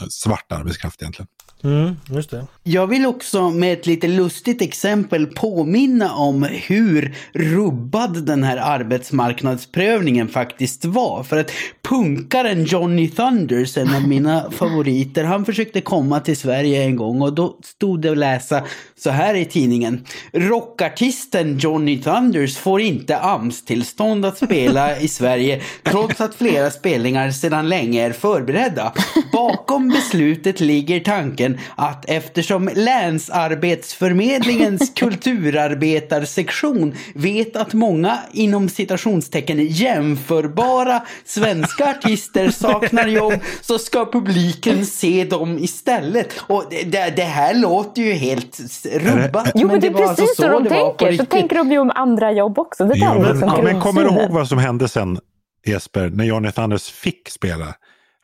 [0.09, 1.27] svart arbetskraft egentligen.
[1.63, 2.47] Mm, just det.
[2.63, 10.27] Jag vill också med ett lite lustigt exempel påminna om hur rubbad den här arbetsmarknadsprövningen
[10.27, 11.23] faktiskt var.
[11.23, 11.51] För att
[11.89, 17.33] punkaren Johnny Thunders, en av mina favoriter, han försökte komma till Sverige en gång och
[17.33, 18.63] då stod det att läsa
[18.97, 20.05] så här i tidningen.
[20.33, 27.69] Rockartisten Johnny Thunders får inte AMS-tillstånd att spela i Sverige trots att flera spelningar sedan
[27.69, 28.93] länge är förberedda.
[29.33, 41.76] Bakom beslutet ligger tanken att eftersom Länsarbetsförmedlingens kulturarbetarsektion vet att många inom citationstecken jämförbara svenska
[41.85, 46.33] artister saknar jobb så ska publiken se dem istället.
[46.47, 48.59] Och det, det här låter ju helt
[48.93, 49.51] rubbat.
[49.55, 51.17] Jo men det är precis alltså så, så de tänker.
[51.17, 52.85] Så tänker de ju om andra jobb också.
[52.85, 55.19] Det där jo, är liksom men, men kommer du ihåg vad som hände sen
[55.65, 57.75] Jesper, när Johnny Thunders fick spela?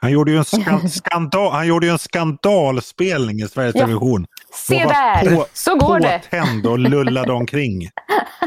[0.03, 3.81] Han gjorde ju en, ska skandal, han gjorde ju en skandalspelning i Sveriges ja.
[3.81, 4.25] Television.
[4.55, 6.21] Se där, på, så går det.
[6.31, 7.89] Påtänd och lullade omkring.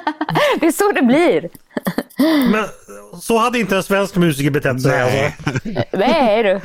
[0.61, 1.49] det är så det blir.
[2.51, 2.64] Men
[3.21, 4.90] så hade inte en svensk musiker betett sig.
[4.90, 5.37] Nej.
[5.45, 5.69] Alltså.
[5.99, 6.61] Nej du.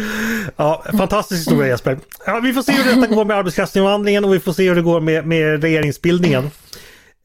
[0.55, 1.97] Ja, fantastisk historia Jesper.
[2.25, 4.81] Ja, vi får se hur detta går med arbetskraftsinvandringen och vi får se hur det
[4.81, 6.43] går med, med regeringsbildningen.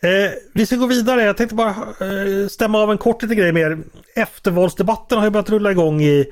[0.02, 1.22] Eh, vi ska gå vidare.
[1.22, 3.78] Jag tänkte bara eh, stämma av en kort liten grej med er.
[4.14, 6.26] Eftervalsdebatten har ju börjat rulla igång i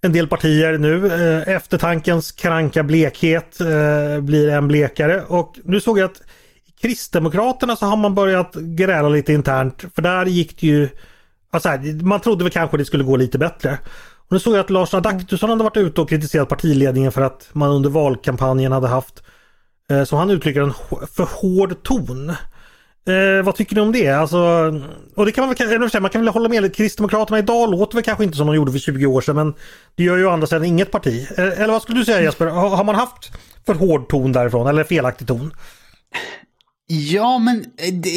[0.00, 1.06] en del partier nu.
[1.06, 6.22] Eh, eftertankens kranka blekhet eh, blir än blekare och nu såg jag att
[6.80, 10.88] Kristdemokraterna så har man börjat gräla lite internt för där gick det ju
[11.50, 13.78] alltså här, man trodde väl kanske det skulle gå lite bättre.
[14.26, 17.48] Och nu såg jag att Lars Adaktusson hade varit ute och kritiserat partiledningen för att
[17.52, 19.22] man under valkampanjen hade haft,
[19.90, 20.72] eh, som han uttrycker en
[21.14, 22.32] för hård ton.
[23.06, 24.08] Eh, vad tycker ni om det?
[24.08, 24.38] Alltså,
[25.14, 26.74] och det kan man, väl, man kan väl hålla med.
[26.74, 29.54] Kristdemokraterna idag låter väl kanske inte som de gjorde för 20 år sedan men
[29.94, 31.28] det gör ju å andra sidan inget parti.
[31.38, 32.46] Eh, eller vad skulle du säga Jesper?
[32.46, 33.32] Har, har man haft
[33.66, 35.52] för hård ton därifrån eller felaktig ton?
[36.88, 38.08] Ja, men eh, det,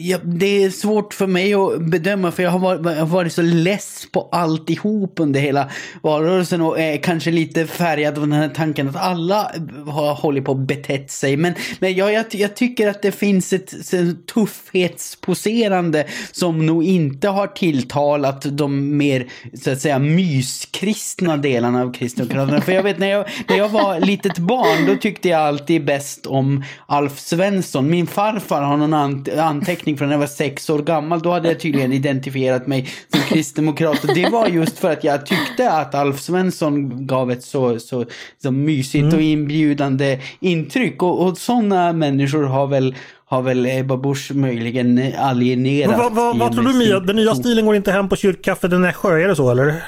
[0.00, 3.32] ja, det, är svårt för mig att bedöma för jag har varit, jag har varit
[3.32, 5.70] så less på alltihop under hela
[6.02, 9.52] valrörelsen och är kanske lite färgad av den här tanken att alla
[9.86, 11.36] har hållit på och betett sig.
[11.36, 17.28] Men, men ja, jag, jag tycker att det finns ett, ett tuffhetsposerande som nog inte
[17.28, 19.26] har tilltalat de mer
[19.62, 22.60] så att säga myskristna delarna av Kristdemokraterna.
[22.60, 26.26] För jag vet när jag, när jag var litet barn då tyckte jag alltid bäst
[26.26, 27.90] om Alf Svensson.
[27.90, 28.94] Min farfar har någon
[29.38, 31.22] anteckning från när jag var sex år gammal.
[31.22, 34.04] Då hade jag tydligen identifierat mig som kristdemokrat.
[34.04, 38.04] Och det var just för att jag tyckte att Alf Svensson gav ett så, så,
[38.42, 39.14] så mysigt mm.
[39.14, 41.02] och inbjudande intryck.
[41.02, 42.94] Och, och sådana människor har väl
[43.28, 45.98] har väl Ebba Busch möjligen alienerat.
[45.98, 47.00] vad, vad, vad tror du Mia?
[47.00, 49.84] Den nya stilen går inte hem på kyrkkaffet i Nässjö, är det så eller?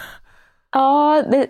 [0.73, 1.47] Ja, det,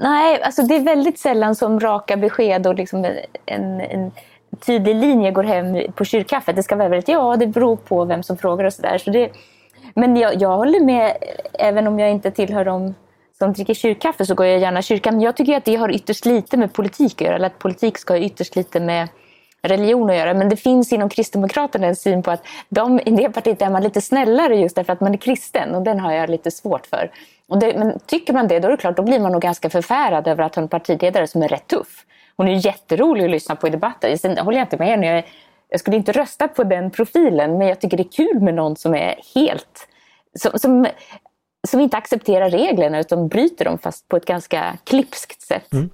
[0.00, 3.04] nej, alltså det är väldigt sällan som raka besked och liksom
[3.46, 4.10] en, en
[4.60, 6.56] tydlig linje går hem på kyrkkaffet.
[6.56, 8.98] Det ska vara väldigt, ja det beror på vem som frågar och sådär.
[8.98, 9.30] Så det,
[9.94, 11.16] men jag, jag håller med,
[11.58, 12.94] även om jag inte tillhör dem
[13.38, 15.14] som dricker kyrkkaffe så går jag gärna i kyrkan.
[15.14, 17.34] Men jag tycker att det har ytterst lite med politik att göra.
[17.34, 19.08] Eller att politik ska ha ytterst lite med
[19.62, 20.34] religion att göra.
[20.34, 23.82] Men det finns inom Kristdemokraterna en syn på att de, i det partiet är man
[23.82, 25.74] lite snällare just därför att man är kristen.
[25.74, 27.10] Och den har jag lite svårt för.
[27.48, 29.70] Och det, men tycker man det, då är det klart, då blir man nog ganska
[29.70, 32.04] förfärad över att ha en partiledare som är rätt tuff.
[32.36, 34.16] Hon är jätterolig att lyssna på i debatter.
[34.16, 35.06] Sen håller jag inte med henne.
[35.06, 35.24] Jag,
[35.68, 38.76] jag skulle inte rösta på den profilen, men jag tycker det är kul med någon
[38.76, 39.88] som är helt...
[40.38, 40.86] Som, som,
[41.68, 45.72] som inte accepterar reglerna utan bryter dem fast på ett ganska klipskt sätt.
[45.72, 45.90] Mm.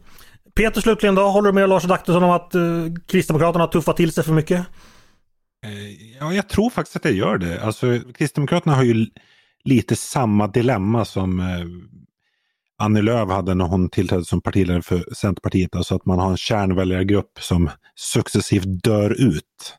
[0.56, 4.24] Peter slutligen då, håller du med Lars Adaktusson om att uh, Kristdemokraterna tuffar till sig
[4.24, 4.66] för mycket?
[5.66, 7.62] Eh, ja, jag tror faktiskt att det gör det.
[7.62, 9.06] Alltså, Kristdemokraterna har ju
[9.64, 11.66] lite samma dilemma som uh,
[12.78, 15.76] Annie Lööf hade när hon tillträdde som partiledare för Centerpartiet.
[15.76, 19.74] Alltså att man har en kärnväljargrupp som successivt dör ut.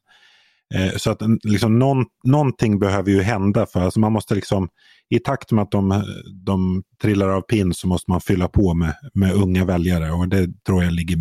[0.76, 4.70] Eh, så att liksom någon, någonting behöver ju hända för alltså man måste liksom
[5.10, 6.04] i takt med att de,
[6.46, 10.64] de trillar av pinn så måste man fylla på med, med unga väljare och det
[10.66, 11.18] tror jag ligger,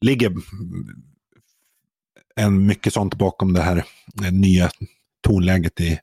[0.00, 0.32] ligger
[2.36, 3.84] en mycket sånt bakom det här
[4.24, 4.70] eh, nya
[5.26, 5.98] tonläget i,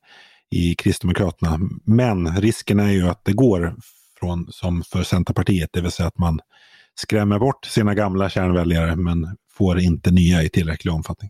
[0.51, 1.59] i Kristdemokraterna.
[1.83, 3.75] Men risken är ju att det går
[4.25, 6.39] från, som för Centerpartiet, det vill säga att man
[6.95, 11.29] skrämmer bort sina gamla kärnväljare men får inte nya i tillräcklig omfattning.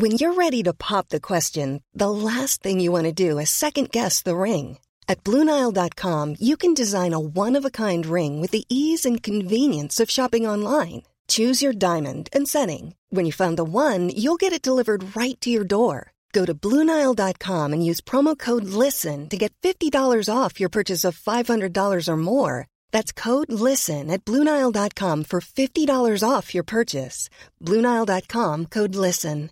[0.00, 3.50] When you're ready to pop the question, the last thing you want to do is
[3.50, 4.78] second guess the ring.
[5.08, 10.48] At BlueNile.com you can design a one-of-a-kind ring with the ease and convenience of shopping
[10.48, 11.02] online.
[11.28, 12.94] Choose your diamond and setting.
[13.10, 16.12] When you find the one, you'll get it delivered right to your door.
[16.32, 21.18] Go to Bluenile.com and use promo code LISTEN to get $50 off your purchase of
[21.18, 22.66] $500 or more.
[22.92, 27.30] That's code LISTEN at Bluenile.com for $50 off your purchase.
[27.60, 29.50] Bluenile.com code LISTEN.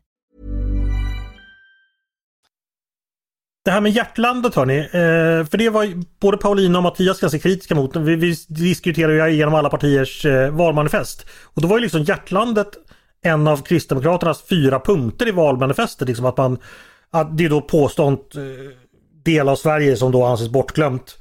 [3.66, 7.74] Det här med hjärtlandet hörni, eh, för det var både Paulina och Mattias ganska kritiska
[7.74, 7.96] mot.
[7.96, 11.26] Vi, vi diskuterade ju igenom alla partiers eh, valmanifest.
[11.44, 12.68] Och då var ju liksom hjärtlandet
[13.22, 16.08] en av Kristdemokraternas fyra punkter i valmanifestet.
[16.08, 16.58] Liksom att, man,
[17.10, 18.42] att det är då påstått eh,
[19.24, 21.18] del av Sverige som då anses bortglömt.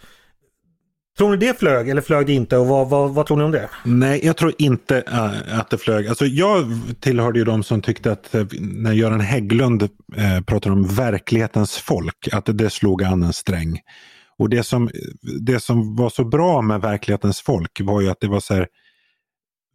[1.18, 3.52] Tror ni det flög eller flög det inte och vad, vad, vad tror ni om
[3.52, 3.70] det?
[3.86, 6.08] Nej, jag tror inte äh, att det flög.
[6.08, 6.66] Alltså, jag
[7.00, 12.28] tillhörde ju de som tyckte att äh, när Göran Hägglund äh, pratade om verklighetens folk,
[12.32, 13.80] att det slog an en sträng.
[14.38, 14.90] Och det som,
[15.42, 18.68] det som var så bra med verklighetens folk var ju att det var så här,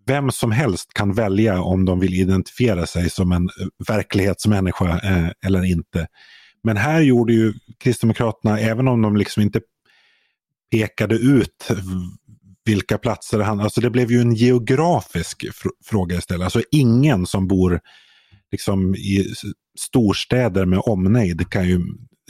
[0.07, 5.31] vem som helst kan välja om de vill identifiera sig som en eh, verklighetsmänniska eh,
[5.47, 6.07] eller inte.
[6.65, 9.61] Men här gjorde ju Kristdemokraterna, även om de liksom inte
[10.71, 11.69] pekade ut
[12.65, 16.45] vilka platser det handlade Alltså det blev ju en geografisk fr fråga istället.
[16.45, 17.81] Alltså ingen som bor
[18.53, 19.35] liksom i
[19.79, 21.81] storstäder med omnejd kan ju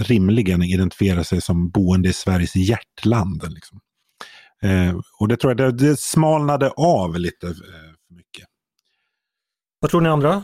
[0.01, 3.45] rimligen identifiera sig som boende i Sveriges hjärtland.
[3.49, 3.81] Liksom.
[4.63, 8.47] Eh, och det tror jag det, det smalnade av lite eh, för mycket.
[9.81, 10.43] Vad tror ni andra?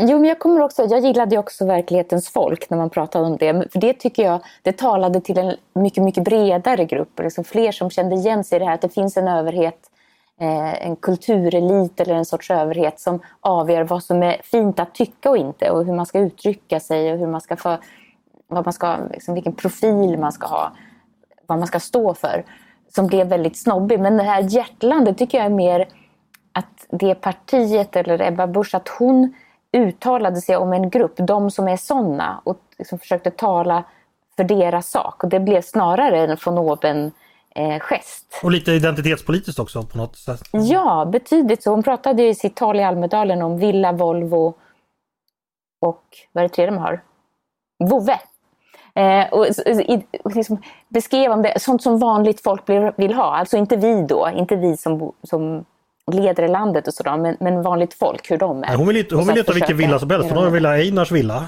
[0.00, 3.72] Jo, men jag kommer också, jag gillade också verklighetens folk när man pratade om det.
[3.72, 7.20] För det tycker jag, det talade till en mycket, mycket bredare grupp.
[7.20, 9.90] Liksom fler som kände igen sig i det här, att det finns en överhet,
[10.40, 15.30] eh, en kulturelit eller en sorts överhet som avgör vad som är fint att tycka
[15.30, 17.78] och inte och hur man ska uttrycka sig och hur man ska få,
[18.46, 20.72] vad man ska, liksom, vilken profil man ska ha,
[21.46, 22.44] vad man ska stå för
[22.98, 24.00] som blev väldigt snobbig.
[24.00, 25.88] Men det här hjärtlandet tycker jag är mer
[26.52, 29.34] att det partiet eller Ebba Busch, att hon
[29.72, 33.84] uttalade sig om en grupp, de som är sådana, och liksom försökte tala
[34.36, 35.24] för deras sak.
[35.24, 37.12] Och det blev snarare en von oben
[37.54, 38.40] eh, gest.
[38.42, 40.40] Och lite identitetspolitiskt också på något sätt.
[40.52, 41.70] Ja, betydligt så.
[41.70, 44.54] Hon pratade i sitt tal i Almedalen om Villa, Volvo
[45.80, 47.00] och vad är det tredje man har?
[47.84, 48.20] Vove.
[48.98, 52.62] Eh, och, i, liksom, beskrev om det, sånt som vanligt folk
[52.96, 53.36] vill ha.
[53.36, 55.64] Alltså inte vi då, inte vi som, som
[56.12, 58.76] leder landet och sådär, men, men vanligt folk, hur de är.
[58.76, 61.12] hon vill inte, hon vill inte ha vilken villa som helst, hon vill ha Einars
[61.12, 61.44] villa.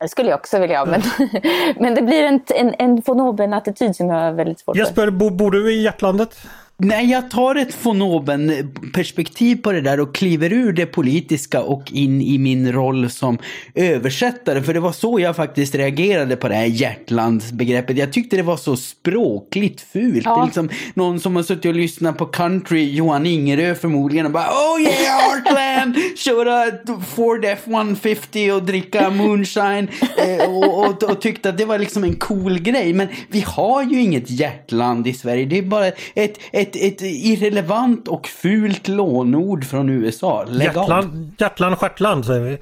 [0.00, 1.02] Det skulle jag också vilja ha, men,
[1.76, 4.80] men det blir en, en, en von oben-attityd som jag har väldigt svårt för.
[4.82, 6.36] Jesper, bor, bor du i hjärtlandet?
[6.82, 11.62] Nej, jag tar ett von oben perspektiv på det där och kliver ur det politiska
[11.62, 13.38] och in i min roll som
[13.74, 14.62] översättare.
[14.62, 17.96] För det var så jag faktiskt reagerade på det här hjärtlandsbegreppet.
[17.96, 20.24] Jag tyckte det var så språkligt fult.
[20.24, 20.34] Ja.
[20.34, 24.32] Det är liksom någon som har suttit och lyssnat på country, Johan Ingerö förmodligen, och
[24.32, 25.96] bara Oh yeah, Heartland!
[26.16, 26.70] Köra
[27.14, 29.88] Ford F-150 och dricka moonshine.
[30.16, 32.92] Eh, och, och, och tyckte att det var liksom en cool grej.
[32.92, 35.44] Men vi har ju inget hjärtland i Sverige.
[35.44, 40.46] Det är bara ett, ett ett, ett irrelevant och fult lånord från USA.
[40.48, 42.58] Hjärtland, hjärtland, stjärtland säger vi.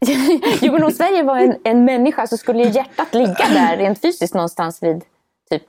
[0.60, 4.00] jo men om Sverige var en, en människa så skulle ju hjärtat ligga där rent
[4.02, 5.02] fysiskt någonstans vid
[5.50, 5.62] typ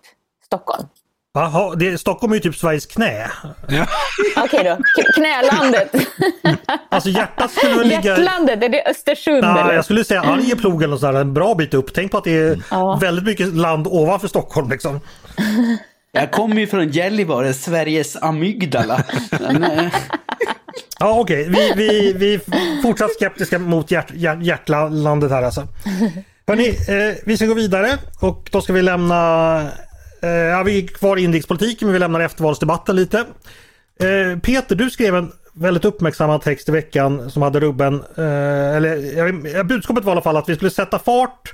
[0.46, 0.88] Stockholm.
[1.34, 3.32] Jaha, det, Stockholm är ju typ Sveriges knä.
[3.68, 3.86] Ja.
[4.44, 4.78] Okej då,
[5.16, 5.96] knälandet.
[6.90, 8.02] alltså hjärtat skulle väl ligga...
[8.02, 9.44] Hjärtlandet, är det Östersund?
[9.44, 9.74] Nej, eller?
[9.74, 11.94] jag skulle säga Arjeplog eller sådär, en bra bit upp.
[11.94, 12.96] Tänk på att det är ja.
[13.02, 15.00] väldigt mycket land ovanför Stockholm liksom.
[16.12, 19.04] Jag kommer ju från Gällivare, Sveriges amygdala.
[19.32, 19.86] Eh,
[21.00, 21.74] ja okej, okay.
[21.74, 25.68] vi, vi, vi är fortsatt skeptiska mot hjärt, hjärt, hjärtlandet här alltså.
[26.48, 29.62] Hörrni, eh, vi ska gå vidare och då ska vi lämna,
[30.22, 33.18] eh, ja vi är kvar i inrikespolitiken men vi lämnar eftervalsdebatten lite.
[34.00, 39.64] Eh, Peter, du skrev en väldigt uppmärksammad text i veckan som hade rubben, eh, eller
[39.64, 41.54] budskapet var i alla fall att vi skulle sätta fart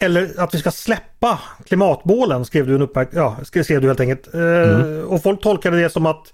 [0.00, 4.34] eller att vi ska släppa klimatmålen skrev du, en uppmärk ja, skrev du helt enkelt.
[4.34, 5.08] Eh, mm.
[5.08, 6.32] och folk tolkade det som att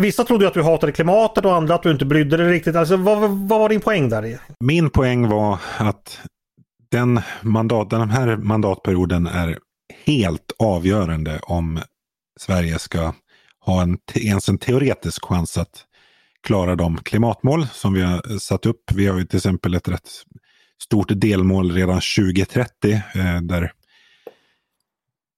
[0.00, 2.76] Vissa trodde att du hatade klimatet och andra att du inte brydde dig riktigt.
[2.76, 4.40] Alltså, vad, vad var din poäng där?
[4.60, 6.20] Min poäng var att
[6.90, 9.58] den, mandat, den här mandatperioden är
[10.06, 11.80] helt avgörande om
[12.40, 13.12] Sverige ska
[13.60, 15.84] ha en, ens en teoretisk chans att
[16.42, 18.82] klara de klimatmål som vi har satt upp.
[18.94, 20.08] Vi har ju till exempel ett rätt
[20.82, 23.72] stort delmål redan 2030 eh, där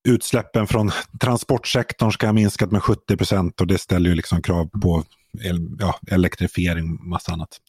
[0.08, 4.66] utsläppen från transportsektorn ska ha minskat med 70 procent och det ställer ju liksom krav
[4.82, 5.04] på
[5.78, 7.60] ja, elektrifiering och massa annat.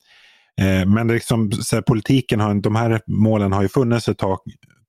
[0.61, 4.39] Eh, men liksom, så politiken har, de här målen har ju funnits ett tag,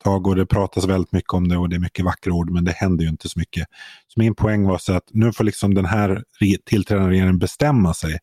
[0.04, 2.64] tag och det pratas väldigt mycket om det och det är mycket vackra ord men
[2.64, 3.68] det händer ju inte så mycket.
[4.08, 6.24] Så min poäng var så att nu får liksom den här
[6.66, 8.18] tillträdande regeringen bestämma sig.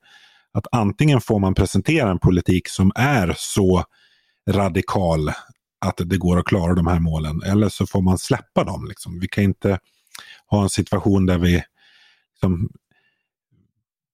[0.54, 3.84] Att antingen får man presentera en politik som är så
[4.48, 5.30] radikal
[5.86, 7.42] att det går att klara de här målen.
[7.44, 8.88] Eller så får man släppa dem.
[8.88, 9.20] Liksom.
[9.20, 9.80] Vi kan inte
[10.48, 11.64] ha en situation där vi
[12.34, 12.70] liksom,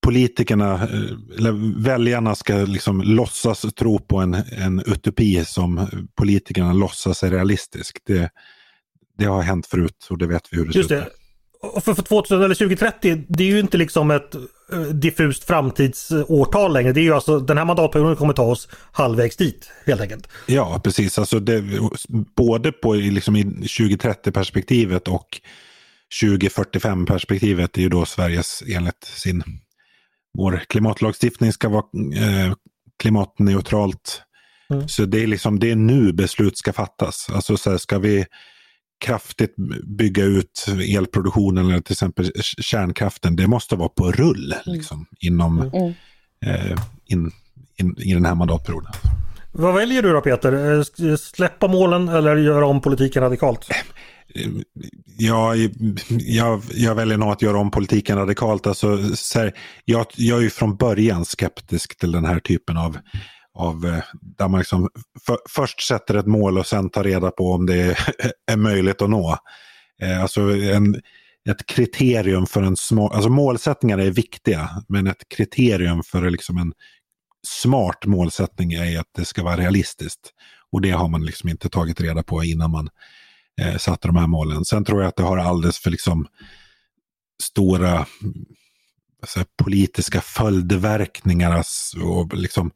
[0.04, 7.24] politikerna, eh, eller väljarna ska liksom låtsas tro på en, en utopi som politikerna låtsas
[7.24, 7.98] är realistisk.
[8.06, 8.30] Det,
[9.18, 11.23] det har hänt förut och det vet vi hur det Just ser ut.
[11.64, 14.36] Och för, för 2000 eller 2030, det är ju inte liksom ett
[14.74, 16.94] uh, diffust framtidsårtal längre.
[16.94, 20.28] Det är ju alltså den här mandatperioden kommer ta oss halvvägs dit helt enkelt.
[20.46, 21.20] Ja, precis.
[21.20, 21.64] Alltså det,
[22.36, 25.28] både på liksom i 2030-perspektivet och
[26.24, 29.44] 2045-perspektivet är ju då Sveriges enligt sin
[30.38, 32.54] vår klimatlagstiftning ska vara eh,
[33.00, 34.22] klimatneutralt.
[34.70, 34.88] Mm.
[34.88, 37.30] Så det är liksom det är nu beslut ska fattas.
[37.34, 38.26] Alltså så här, ska vi
[39.06, 39.56] kraftigt
[39.98, 44.78] bygga ut elproduktionen eller till exempel kärnkraften, det måste vara på rull mm.
[44.78, 45.94] liksom, inom mm.
[46.46, 47.32] eh, in,
[47.76, 48.92] in, i den här mandatperioden.
[49.52, 50.78] Vad väljer du då Peter?
[50.78, 53.68] Eh, släppa målen eller göra om politiken radikalt?
[55.18, 55.56] Ja,
[56.20, 58.68] jag, jag väljer nog att göra om politiken radikalt.
[58.68, 58.98] Alltså,
[59.36, 59.54] här,
[59.86, 62.98] jag, jag är ju från början skeptisk till den här typen av
[63.54, 64.90] av eh, där man liksom
[65.26, 67.98] för, först sätter ett mål och sen tar reda på om det
[68.48, 69.38] är, möjligt att nå.
[70.02, 71.02] Eh, alltså en,
[71.50, 76.74] ett kriterium för en smart, alltså målsättningar är viktiga, men ett kriterium för liksom en
[77.48, 80.30] smart målsättning är att det ska vara realistiskt.
[80.72, 82.90] Och det har man liksom inte tagit reda på innan man
[83.62, 84.66] eh, satte de här målen.
[84.66, 86.28] Sen tror jag att det har alldeles för liksom
[87.44, 88.06] stora
[89.22, 91.52] alltså, politiska följdverkningar.
[91.52, 92.72] Alltså, och liksom,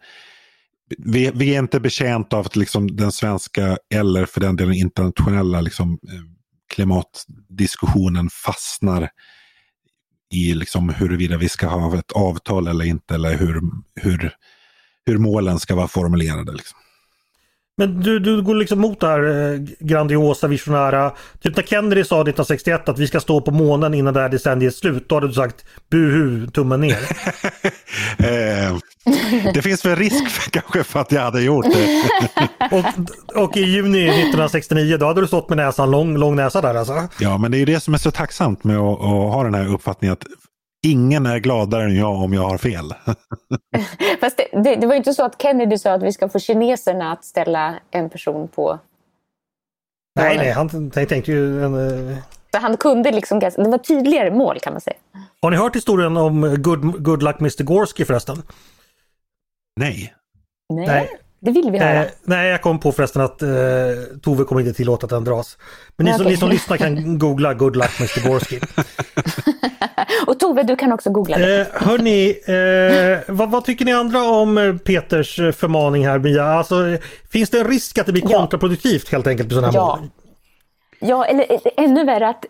[0.97, 5.61] vi, vi, är inte betjänta av att liksom den svenska eller för den delen internationella
[5.61, 6.19] liksom, eh,
[6.73, 9.09] klimatdiskussionen fastnar
[10.33, 13.61] i liksom huruvida vi ska ha ett avtal eller inte eller hur,
[13.95, 14.31] hur,
[15.05, 16.51] hur målen ska vara formulerade.
[16.51, 16.79] Liksom.
[17.79, 21.13] Men du, du går liksom mot det här eh, grandiosa, visionära.
[21.41, 24.73] Typ när Kennedy sa 1961 att vi ska stå på månen innan det här decenniet
[24.73, 25.09] är slut.
[25.09, 26.97] Då hade du sagt buhu, tummen ner.
[28.17, 28.77] eh,
[29.53, 32.03] det finns väl risk för, kanske för att jag hade gjort det.
[32.75, 36.75] och, och, i juni 1969 då hade du stått med näsan lång, lång näsa där
[36.75, 37.07] alltså?
[37.19, 39.73] Ja, men det är det som är så tacksamt med att, att ha den här
[39.73, 40.25] uppfattningen att
[40.83, 42.93] ingen är gladare än jag om jag har fel.
[44.19, 47.11] Fast det, det, det var inte så att Kennedy sa att vi ska få kineserna
[47.11, 48.79] att ställa en person på...
[50.19, 51.65] Nej, nej, han tänkte ju...
[51.65, 52.17] En, uh...
[52.51, 54.97] han kunde liksom, det var tydligare mål kan man säga.
[55.41, 58.43] Har ni hört historien om Good, Good Luck Mr Gorski förresten?
[59.79, 60.13] Nej.
[60.73, 60.87] Nej.
[60.87, 61.09] nej.
[61.39, 62.05] Det vill vi höra.
[62.05, 63.49] Eh, nej, jag kom på förresten att eh,
[64.21, 65.57] Tove kommer inte tillåta att den dras.
[65.95, 66.23] Men ni, okay.
[66.23, 68.59] som, ni som lyssnar kan googla Good Luck Mr Gorski.
[70.27, 71.59] Och Tove, du kan också googla det.
[71.59, 76.43] Eh, hörni, eh, vad, vad, tycker ni andra om eh, Peters förmaning här Mia?
[76.43, 76.75] Alltså,
[77.31, 79.15] finns det en risk att det blir kontraproduktivt ja.
[79.15, 79.97] helt enkelt på sådana här ja.
[79.99, 80.09] mål?
[80.99, 81.45] Ja, eller
[81.77, 82.45] ännu värre att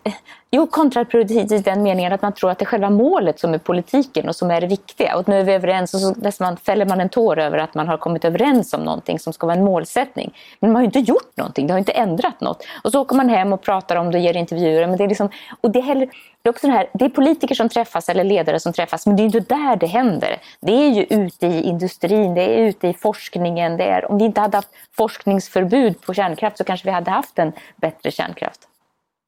[0.50, 3.58] Jo, kontraproduktivt i den meningen att man tror att det är själva målet som är
[3.58, 5.16] politiken och som är det viktiga.
[5.16, 7.88] Och nu är vi överens och så man, fäller man en tår över att man
[7.88, 10.34] har kommit överens om någonting som ska vara en målsättning.
[10.60, 12.64] Men man har ju inte gjort någonting, det har inte ändrat något.
[12.84, 14.86] Och så åker man hem och pratar om det och ger intervjuer.
[14.86, 15.30] Men det, är liksom,
[15.60, 16.06] och det, är heller,
[16.42, 19.16] det, är också det, här, det är politiker som träffas eller ledare som träffas, men
[19.16, 20.38] det är inte där det händer.
[20.60, 23.76] Det är ju ute i industrin, det är ute i forskningen.
[23.76, 27.38] Det är, om vi inte hade haft forskningsförbud på kärnkraft så kanske vi hade haft
[27.38, 28.67] en bättre kärnkraft.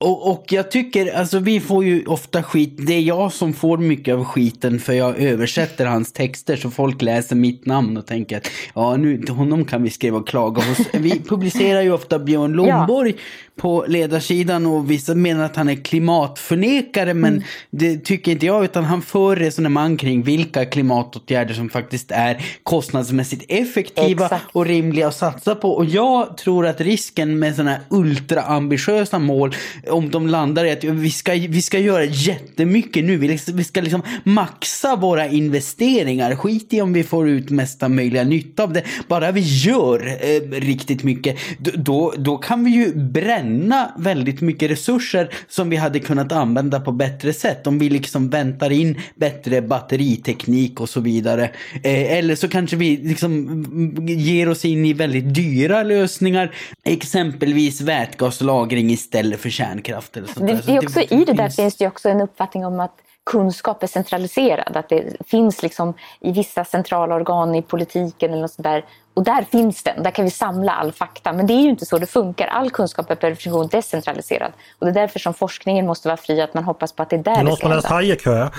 [0.05, 3.79] Och, och jag tycker, alltså vi får ju ofta skit, det är jag som får
[3.79, 8.37] mycket av skiten för jag översätter hans texter så folk läser mitt namn och tänker
[8.37, 10.79] att ja, nu, honom kan vi skriva och klaga hos.
[10.93, 13.23] Vi publicerar ju ofta Björn Lomborg ja
[13.61, 17.45] på ledarsidan och vissa menar att han är klimatförnekare men mm.
[17.71, 23.45] det tycker inte jag utan han för resonemang kring vilka klimatåtgärder som faktiskt är kostnadsmässigt
[23.49, 24.45] effektiva Exakt.
[24.53, 25.71] och rimliga att satsa på.
[25.71, 29.55] Och jag tror att risken med sådana här ultraambitiösa mål
[29.91, 33.81] om de landar i att vi ska, vi ska göra jättemycket nu, vi, vi ska
[33.81, 38.83] liksom maxa våra investeringar, skit i om vi får ut mesta möjliga nytta av det,
[39.09, 44.71] bara vi gör eh, riktigt mycket, då, då kan vi ju bränna bränna väldigt mycket
[44.71, 47.67] resurser som vi hade kunnat använda på bättre sätt.
[47.67, 51.45] Om vi liksom väntar in bättre batteriteknik och så vidare.
[51.83, 53.65] Eh, eller så kanske vi liksom
[54.09, 56.55] ger oss in i väldigt dyra lösningar.
[56.85, 60.17] Exempelvis vätgaslagring istället för kärnkraft.
[60.17, 62.81] Eller sånt det, det är också, I det där finns det också en uppfattning om
[62.81, 62.97] att
[63.31, 64.77] kunskap är centraliserad.
[64.77, 68.85] Att det finns liksom i vissa centrala organ i politiken eller något sånt där.
[69.15, 71.33] Och där finns den, där kan vi samla all fakta.
[71.33, 72.47] Men det är ju inte så det funkar.
[72.47, 74.53] All kunskap är per definition decentraliserad.
[74.79, 77.17] Och det är därför som forskningen måste vara fri, att man hoppas på att det
[77.17, 77.89] är där det, det ska hända.
[77.89, 78.51] Hayek hör jag.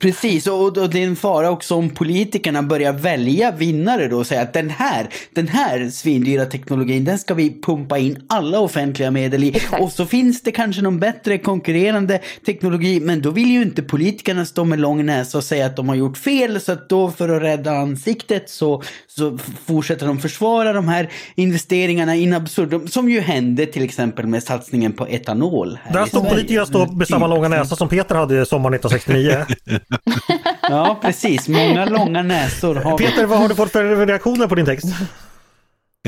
[0.00, 4.26] Precis, och, och, det är en fara också om politikerna börjar välja vinnare då och
[4.26, 9.10] säga att den här, den här svindyra teknologin, den ska vi pumpa in alla offentliga
[9.10, 9.48] medel i.
[9.48, 9.82] Exakt.
[9.82, 14.46] Och så finns det kanske någon bättre konkurrerande teknologi, men då vill ju inte politikerna
[14.46, 17.28] stå med lång näsa och säga att de har gjort fel, så att då för
[17.28, 23.20] att rädda ansiktet så, så fortsätter de försvara de här investeringarna in absurdum, som ju
[23.20, 25.78] hände till exempel med satsningen på etanol.
[25.92, 29.46] Där står politikerna står med samma långa näsa som Peter hade sommaren 1969.
[30.62, 31.48] ja, precis.
[31.48, 32.74] Många långa näsor.
[32.74, 34.86] Har Peter, vad har du fått för reaktioner på din text?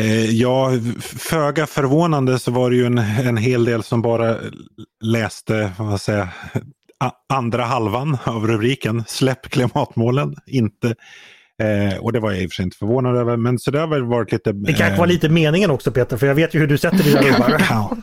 [0.01, 0.71] Eh, ja,
[1.01, 4.37] föga förvånande så var det ju en, en hel del som bara
[5.05, 6.29] läste, vad säger jag,
[7.29, 10.95] andra halvan av rubriken Släpp klimatmålen, inte
[11.63, 13.37] Eh, och det var jag i och för sig inte förvånad över.
[13.37, 14.53] Men så det har väl varit lite...
[14.53, 17.21] Det kanske var lite meningen också Peter, för jag vet ju hur du sätter dina
[17.21, 17.59] rubbar.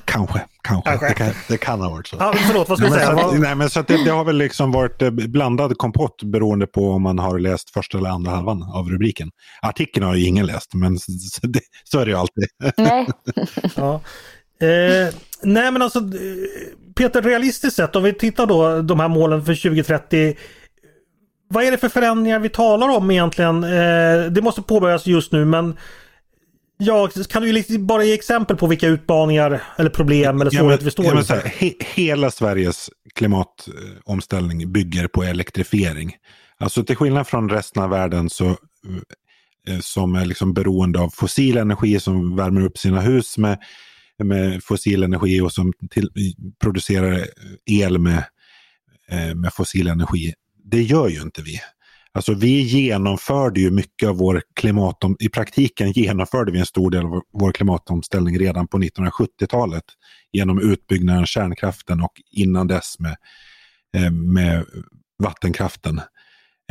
[0.05, 1.07] kanske, kanske.
[1.07, 2.15] Det, kan, det kan ha varit så.
[2.19, 3.09] Ja, förlåt, vad ska du säga?
[3.09, 6.91] Att, nej, men så det, det, har väl liksom varit eh, blandad kompott beroende på
[6.91, 9.29] om man har läst första eller andra halvan av rubriken.
[9.61, 11.11] Artikeln har ju ingen läst, men så,
[11.47, 12.45] det, så är det ju alltid.
[12.77, 13.07] Nej.
[13.75, 14.01] ja.
[14.61, 16.01] Eh, nej men alltså
[16.95, 20.35] Peter, realistiskt sett om vi tittar då de här målen för 2030
[21.49, 23.63] vad är det för förändringar vi talar om egentligen?
[23.63, 25.77] Eh, det måste påbörjas just nu men
[26.81, 31.05] Ja, kan du bara ge exempel på vilka utmaningar eller problem eller svårigheter vi står
[31.05, 31.41] ja, inför?
[31.45, 36.15] He hela Sveriges klimatomställning bygger på elektrifiering.
[36.59, 38.49] Alltså till skillnad från resten av världen så
[39.67, 43.59] eh, som är liksom beroende av fossil energi som värmer upp sina hus med,
[44.23, 46.09] med fossil energi och som till,
[46.61, 47.25] producerar
[47.65, 48.23] el med,
[49.09, 50.33] eh, med fossil energi
[50.71, 51.59] det gör ju inte vi.
[52.11, 55.15] Alltså vi genomförde ju mycket av vår klimatom...
[55.19, 59.83] I praktiken genomförde vi en stor del av vår klimatomställning redan på 1970-talet
[60.31, 63.15] genom utbyggnaden av kärnkraften och innan dess med,
[63.97, 64.65] eh, med
[65.23, 66.01] vattenkraften.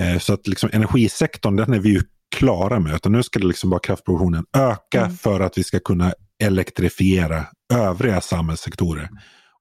[0.01, 2.03] Eh, så att liksom energisektorn, den är vi ju
[2.36, 2.94] klara med.
[2.94, 5.16] Utan nu ska det liksom bara kraftproduktionen öka mm.
[5.16, 9.09] för att vi ska kunna elektrifiera övriga samhällssektorer.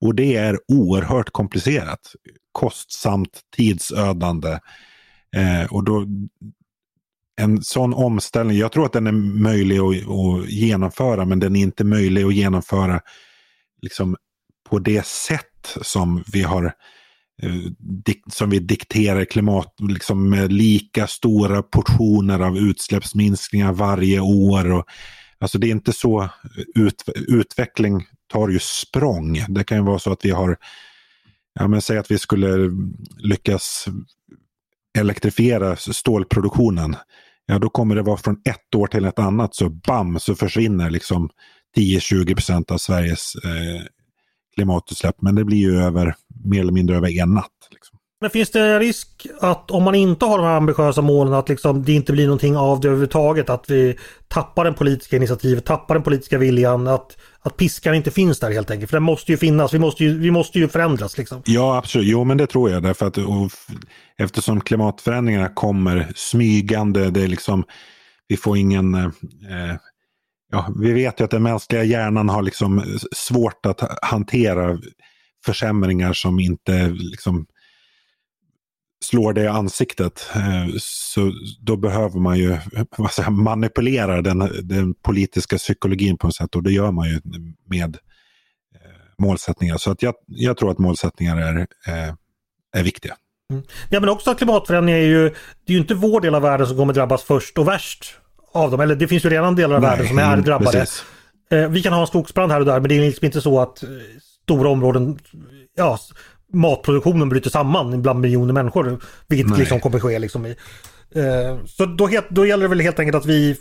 [0.02, 2.00] Och det är oerhört komplicerat,
[2.52, 4.60] kostsamt, tidsödande.
[5.36, 6.06] Eh, och då,
[7.41, 11.62] en sån omställning, jag tror att den är möjlig att, att genomföra men den är
[11.62, 13.02] inte möjlig att genomföra
[13.82, 14.16] liksom,
[14.70, 16.66] på det sätt som vi har
[17.41, 24.72] eh, som vi dikterar klimat, liksom med lika stora portioner av utsläppsminskningar varje år.
[24.72, 24.86] Och,
[25.39, 26.30] alltså det är inte så,
[26.76, 29.45] ut, utveckling tar ju språng.
[29.47, 30.57] Det kan ju vara så att vi har,
[31.59, 32.71] ja men säg att vi skulle
[33.17, 33.88] lyckas
[34.97, 36.95] elektrifiera stålproduktionen.
[37.45, 40.89] Ja då kommer det vara från ett år till ett annat så bam så försvinner
[40.89, 41.30] liksom
[41.78, 43.86] 10-20 procent av Sveriges eh,
[44.55, 45.21] klimatutsläpp.
[45.21, 47.67] Men det blir ju över, mer eller mindre över en natt.
[47.71, 47.97] Liksom.
[48.22, 51.49] Men finns det en risk att om man inte har de här ambitiösa målen att
[51.49, 53.49] liksom det inte blir någonting av det överhuvudtaget?
[53.49, 53.97] Att vi
[54.28, 58.72] tappar den politiska initiativet, tappar den politiska viljan, att, att piskan inte finns där helt
[58.72, 58.89] enkelt.
[58.89, 61.18] För den måste ju finnas, vi måste ju, vi måste ju förändras.
[61.18, 61.41] Liksom.
[61.45, 62.84] Ja absolut, jo men det tror jag.
[62.84, 63.51] Därför att, och,
[64.18, 67.63] eftersom klimatförändringarna kommer smygande, det är liksom,
[68.28, 69.76] vi får ingen eh,
[70.51, 72.84] ja, vi vet ju att den mänskliga hjärnan har liksom
[73.15, 74.78] svårt att hantera
[75.45, 77.45] försämringar som inte liksom
[79.06, 80.30] slår det i ansiktet.
[80.36, 82.58] Eh, så då behöver man ju
[83.12, 87.22] säger, manipulera den, den politiska psykologin på något sätt och det gör man ju
[87.70, 87.95] med
[88.76, 88.82] eh,
[89.18, 89.78] målsättningar.
[89.78, 92.16] Så att jag, jag tror att målsättningar är, är,
[92.76, 93.16] är viktiga.
[93.54, 93.64] Mm.
[93.89, 95.30] Ja men också att klimatförändringar är ju,
[95.66, 98.16] det är ju inte vår del av världen som kommer drabbas först och värst
[98.54, 98.80] av dem.
[98.80, 100.86] Eller det finns ju redan delar av Nej, världen som är mm, drabbade.
[101.52, 103.60] Eh, vi kan ha en skogsbrand här och där men det är liksom inte så
[103.60, 103.89] att eh,
[104.43, 105.20] stora områden,
[105.76, 106.00] ja,
[106.54, 109.02] matproduktionen bryter samman bland miljoner människor.
[109.28, 109.60] Vilket Nej.
[109.60, 110.56] liksom kommer ske liksom i.
[111.16, 113.58] Eh, så då, då gäller det väl helt enkelt att vi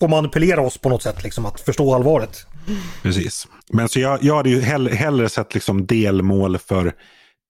[0.00, 2.46] får manipulera oss på något sätt, liksom att förstå allvaret.
[3.02, 3.48] Precis.
[3.72, 6.92] Men så jag, jag hade ju hellre, hellre sett liksom delmål för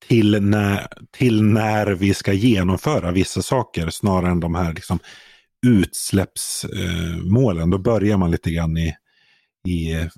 [0.09, 4.99] till när, till när vi ska genomföra vissa saker snarare än de här liksom
[5.67, 7.71] utsläppsmålen.
[7.71, 8.95] Då börjar man lite grann i,
[9.69, 10.09] i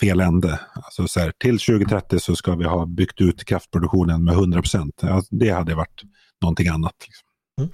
[0.00, 0.60] fel ände.
[0.74, 5.04] Alltså så här, till 2030 så ska vi ha byggt ut kraftproduktionen med 100 procent.
[5.04, 6.02] Alltså det hade varit
[6.42, 6.94] någonting annat.
[7.06, 7.26] Liksom.
[7.60, 7.70] Mm.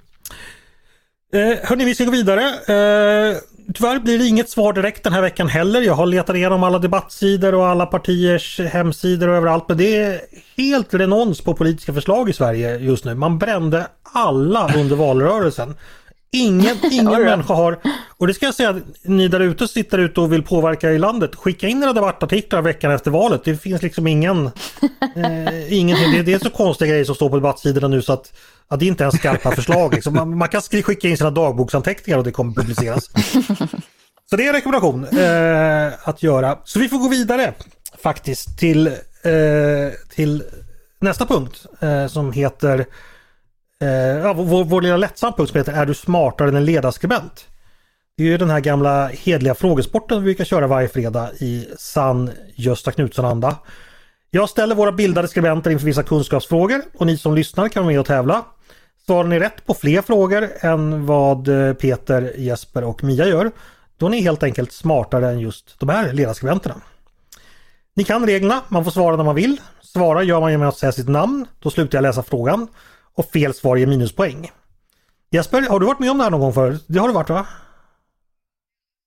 [1.51, 2.43] Eh, hörni, vi ska gå vidare.
[2.43, 3.37] Eh,
[3.73, 5.81] tyvärr blir det inget svar direkt den här veckan heller.
[5.81, 9.65] Jag har letat igenom alla debattsidor och alla partiers hemsidor och överallt.
[9.67, 10.21] Men det är
[10.57, 13.15] helt renons på politiska förslag i Sverige just nu.
[13.15, 15.75] Man brände alla under valrörelsen.
[16.33, 17.79] Ingen, ingen människa har,
[18.17, 21.35] och det ska jag säga, ni där ute sitter ute och vill påverka i landet,
[21.35, 23.43] skicka in era debattartiklar veckan efter valet.
[23.43, 24.45] Det finns liksom ingen,
[25.15, 26.11] eh, ingenting.
[26.11, 28.33] Det, det, är så konstiga grejer som står på debattsidorna nu så att,
[28.67, 29.93] att det inte är skarpa förslag.
[29.93, 30.13] Liksom.
[30.13, 33.09] Man, man, kan skicka in sina dagboksanteckningar och det kommer publiceras.
[34.29, 36.57] Så det är en rekommendation eh, att göra.
[36.63, 37.53] Så vi får gå vidare
[38.03, 38.93] faktiskt till, eh,
[40.09, 40.43] till
[40.99, 42.85] nästa punkt eh, som heter
[43.81, 47.47] eh, ja, vår, vår lilla lättsamma punkt som heter Är du smartare än en ledarskribent?
[48.17, 52.31] Det är ju den här gamla hedliga frågesporten vi brukar köra varje fredag i sann
[52.55, 53.55] Gösta Knutsson-anda.
[54.29, 57.99] Jag ställer våra bildade skribenter inför vissa kunskapsfrågor och ni som lyssnar kan vara med
[57.99, 58.45] och tävla.
[59.05, 63.51] Svarar ni rätt på fler frågor än vad eh, Peter, Jesper och Mia gör,
[63.97, 66.75] då är ni helt enkelt smartare än just de här ledarskribenterna.
[67.95, 69.61] Ni kan reglerna, man får svara när man vill.
[69.81, 72.67] Svara gör man genom att säga sitt namn, då slutar jag läsa frågan
[73.15, 74.51] och fel svar ger minuspoäng.
[75.31, 76.85] Jesper, har du varit med om det här någon gång förut?
[76.87, 77.45] Det har du varit va?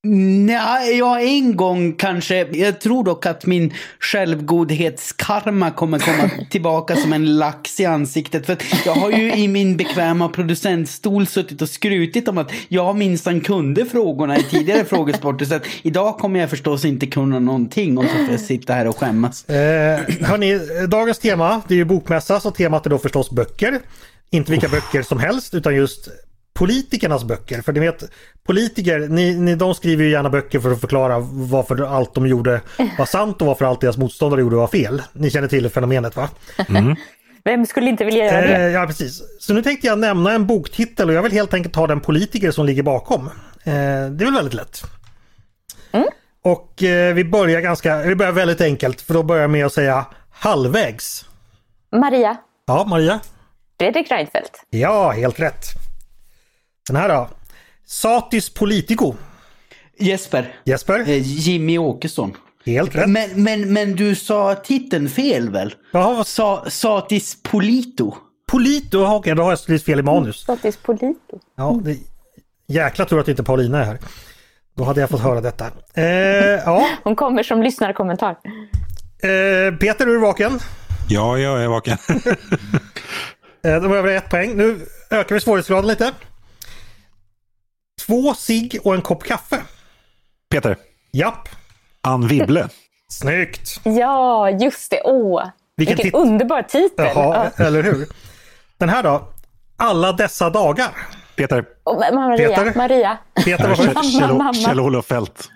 [0.07, 2.47] Nej, ja en gång kanske.
[2.57, 8.47] Jag tror dock att min självgodhetskarma kommer komma tillbaka som en lax i ansiktet.
[8.47, 13.41] För jag har ju i min bekväma producentstol suttit och skrutit om att jag minsann
[13.41, 15.45] kunde frågorna i tidigare frågesporter.
[15.45, 18.87] Så att idag kommer jag förstås inte kunna någonting och så får jag sitta här
[18.87, 19.49] och skämmas.
[19.49, 23.81] Eh, hörni, dagens tema, det är ju bokmässa, så temat är då förstås böcker.
[24.31, 26.09] Inte vilka böcker som helst utan just
[26.55, 27.63] politikernas böcker.
[27.63, 28.05] För ni vet,
[28.47, 32.61] politiker, ni, ni, de skriver ju gärna böcker för att förklara varför allt de gjorde
[32.99, 35.03] var sant och varför allt deras motståndare gjorde var fel.
[35.13, 36.29] Ni känner till fenomenet va?
[36.69, 36.97] Mm.
[37.45, 38.57] Vem skulle inte vilja göra det?
[38.57, 39.23] Eh, ja, precis.
[39.41, 42.51] Så nu tänkte jag nämna en boktitel och jag vill helt enkelt ta den politiker
[42.51, 43.27] som ligger bakom.
[43.27, 43.33] Eh,
[43.65, 44.83] det är väl väldigt lätt.
[45.93, 46.09] Mm.
[46.45, 49.73] Och eh, vi börjar ganska, vi börjar väldigt enkelt för då börjar jag med att
[49.73, 51.25] säga halvvägs.
[51.93, 52.37] Maria.
[52.67, 53.21] Ja, Maria.
[53.79, 54.65] Fredrik Reinfeldt.
[54.71, 55.84] Ja, helt rätt.
[56.87, 57.29] Den här då.
[57.87, 59.15] Satis Politico.
[59.99, 60.55] Jesper.
[60.65, 61.01] Jesper.
[61.01, 62.37] Eh, Jimmy Åkesson.
[62.67, 63.09] Helt rätt.
[63.09, 65.75] Men, men, men du sa titeln fel väl?
[65.93, 66.25] Jaha.
[66.25, 68.15] Sa, satis Polito.
[68.47, 70.45] Polito, okej okay, då har jag skrivit fel i manus.
[70.45, 71.39] Satis Polito.
[71.57, 71.99] Ja, det,
[72.67, 73.99] Jäkla tur att inte Paulina är här.
[74.77, 75.67] Då hade jag fått höra detta.
[75.95, 76.89] Eh, ja.
[77.05, 78.31] Hon kommer som lyssnarkommentar.
[78.31, 80.59] Eh, Peter, är du vaken?
[81.09, 81.99] Ja, jag är vaken.
[83.65, 84.57] eh, då var över ett poäng.
[84.57, 84.81] Nu
[85.11, 86.13] ökar vi svårighetsgraden lite.
[88.07, 89.63] Två cigg och en kopp kaffe.
[90.51, 90.77] Peter.
[91.13, 91.49] Japp.
[92.01, 92.69] Ann Wibble.
[93.09, 93.81] Snyggt!
[93.83, 95.03] Ja, just det.
[95.05, 95.45] Åh,
[95.77, 97.07] vilken, vilken underbar titel!
[97.15, 97.65] Jaha, ja.
[97.65, 98.09] eller hur?
[98.79, 99.29] Den här då?
[99.77, 100.89] Alla dessa dagar.
[101.37, 101.65] Peter.
[101.85, 102.49] Oh, Maria.
[102.49, 102.73] Peter.
[102.77, 103.19] Maria.
[103.45, 105.51] Peter var Kjell-Olof Fält.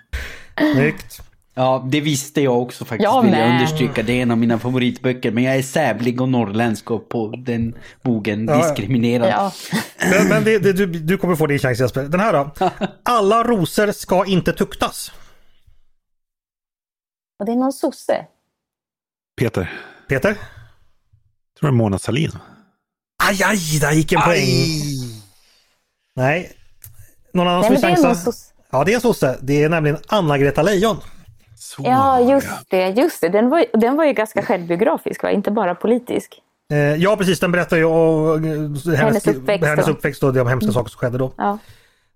[0.73, 1.21] Snyggt.
[1.59, 4.03] Ja, det visste jag också faktiskt, jag vill jag understryka.
[4.03, 5.31] Det är en av mina favoritböcker.
[5.31, 9.29] Men jag är sävlig och norrländsk och på den bogen ja, diskriminerad.
[9.29, 9.51] Ja.
[10.11, 12.03] Men, men det, det, du, du kommer få din chans Jesper.
[12.03, 12.51] Den här då?
[13.03, 15.11] Alla rosor ska inte tuktas.
[17.39, 18.25] Och det är någon sosse.
[19.37, 19.73] Peter.
[20.07, 20.29] Peter?
[20.29, 22.31] Jag tror det är Mona Sahlin.
[23.23, 24.47] Aj, aj, där gick en poäng.
[26.15, 26.51] Nej.
[27.33, 28.31] Någon annan som vill chansa?
[28.71, 29.39] Ja, det är en sosse.
[29.41, 30.97] Det är nämligen Anna-Greta Leijon.
[31.59, 32.89] Så, ja, just det.
[32.89, 33.29] Just det.
[33.29, 35.31] Den, var, den var ju ganska självbiografisk, va?
[35.31, 36.41] inte bara politisk.
[36.71, 37.39] Eh, ja, precis.
[37.39, 40.73] Den berättar ju om hennes, hennes uppväxt, hennes uppväxt och de hemska mm.
[40.73, 41.31] saker som skedde då.
[41.37, 41.57] Ja.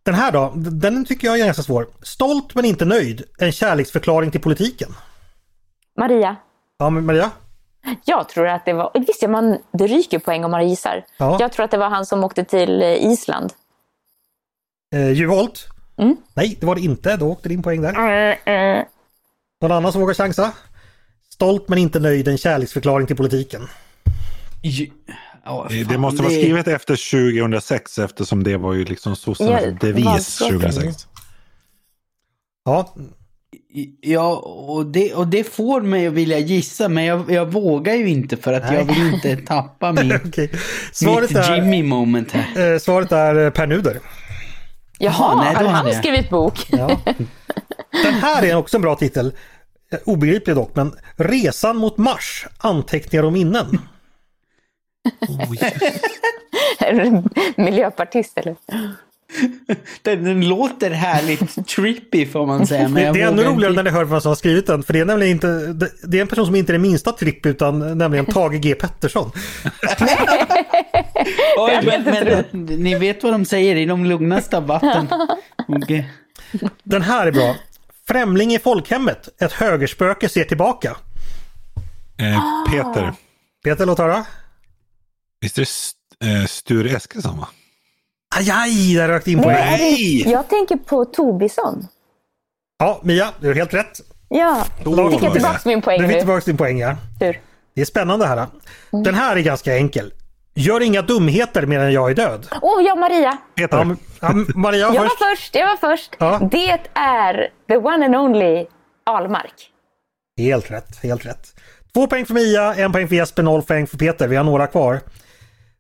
[0.04, 1.88] Den här då, den tycker jag är ganska svår.
[2.02, 3.24] Stolt men inte nöjd.
[3.40, 4.90] En kärleksförklaring till politiken.
[6.00, 6.36] Maria.
[6.78, 7.32] Ja, men Maria?
[8.06, 11.06] Jag tror att det var, visst ja, man, det ryker poäng om man gissar.
[11.18, 11.38] Ja.
[11.40, 13.54] Jag tror att det var han som åkte till eh, Island.
[14.96, 15.68] Eh, Juholt?
[15.98, 16.18] Mm.
[16.34, 17.18] Nej, det var det inte.
[17.18, 17.90] Då åkte din poäng där.
[17.90, 18.86] Mm, mm.
[19.64, 20.52] Någon annan som vågar chansa?
[21.34, 23.68] Stolt men inte nöjd, en kärleksförklaring till politiken.
[25.46, 30.38] Ja, det måste vara skrivet efter 2006 eftersom det var ju liksom sossarnas ja, devis
[30.38, 31.08] 2006.
[32.66, 32.96] Ja,
[34.02, 38.10] Ja, och det, och det får mig att vilja gissa, men jag, jag vågar ju
[38.10, 38.76] inte för att Nej.
[38.76, 40.50] jag vill inte tappa min, okay.
[40.92, 42.74] svaret mitt är, Jimmy moment här.
[42.74, 44.00] Eh, svaret är eh, Per Nuder.
[44.98, 46.68] Jaha, Nej, har han skrivit bok?
[46.72, 47.00] Ja.
[48.04, 49.34] Den här är också en bra titel.
[49.94, 53.80] Eh, obegriplig dock, men Resan mot Mars, anteckningar och minnen.
[55.20, 55.54] Oh,
[57.64, 58.56] Miljöpartist eller?
[60.02, 62.88] Den, den, låter härligt trippy får man säga.
[62.88, 64.84] Men det, är ännu roligare när ni hör vem som har skrivit den.
[64.84, 65.48] För det är nämligen inte,
[66.04, 69.32] det är en person som inte är det minsta trippy utan nämligen Tage G Pettersson.
[71.58, 75.08] Oj, men, men, ni vet vad de säger i de lugnaste av vatten.
[75.68, 76.04] Okay.
[76.84, 77.56] Den här är bra.
[78.08, 79.42] Främling i folkhemmet.
[79.42, 80.98] Ett högerspöke ser tillbaka.
[82.18, 83.14] Eh, Peter.
[83.64, 84.26] Peter, låt höra.
[85.42, 85.68] Visst är
[86.20, 87.48] det eh, Sture Eskilsson va?
[88.36, 90.30] Aj, aj, där rökte in på Nej!
[90.30, 91.88] Jag tänker på Tobisson.
[92.80, 94.02] Ja, Mia, du har helt rätt.
[94.30, 96.02] Ja, då fick jag tillbaka min poäng.
[96.02, 96.98] Du fick tillbaka din poäng, ja.
[97.20, 97.42] Tur.
[97.76, 98.38] Det är spännande här.
[98.38, 99.04] Mm.
[99.04, 100.14] Den här är ganska enkel.
[100.56, 102.48] Gör inga dumheter medan jag är död.
[102.62, 103.38] Åh, oh, ja, Maria.
[103.56, 103.78] Peter.
[103.78, 105.22] Ja, ja, Maria jag först.
[105.22, 105.56] var först.
[105.56, 106.16] Jag var först.
[106.20, 106.50] Ja.
[106.52, 108.66] Det är the one and only
[109.04, 109.70] Almark.
[110.38, 111.56] Helt rätt, helt rätt.
[111.94, 114.28] Två poäng för Mia, en poäng för Jesper, noll poäng för Peter.
[114.28, 115.00] Vi har några kvar.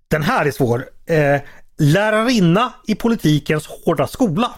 [0.07, 0.85] Den här är svår.
[1.05, 1.41] Eh,
[1.77, 4.51] lärarinna i politikens hårda skola.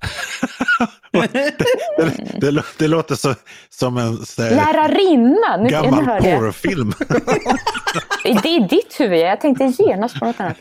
[1.20, 1.58] det,
[1.98, 3.34] det, det, det, låter så,
[3.68, 5.56] som en Lärarinna!
[5.56, 6.92] Nu, gammal porrfilm.
[8.42, 10.56] det är ditt huvud, jag tänkte genast på något annat.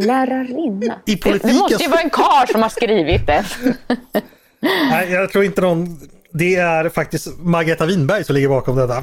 [0.00, 0.94] Lärarinna.
[1.06, 1.52] I politikens...
[1.52, 3.44] Det måste ju vara en kar som har skrivit det.
[4.90, 5.98] Nej, jag tror inte någon...
[6.32, 9.02] Det är faktiskt Margareta Winberg som ligger bakom detta.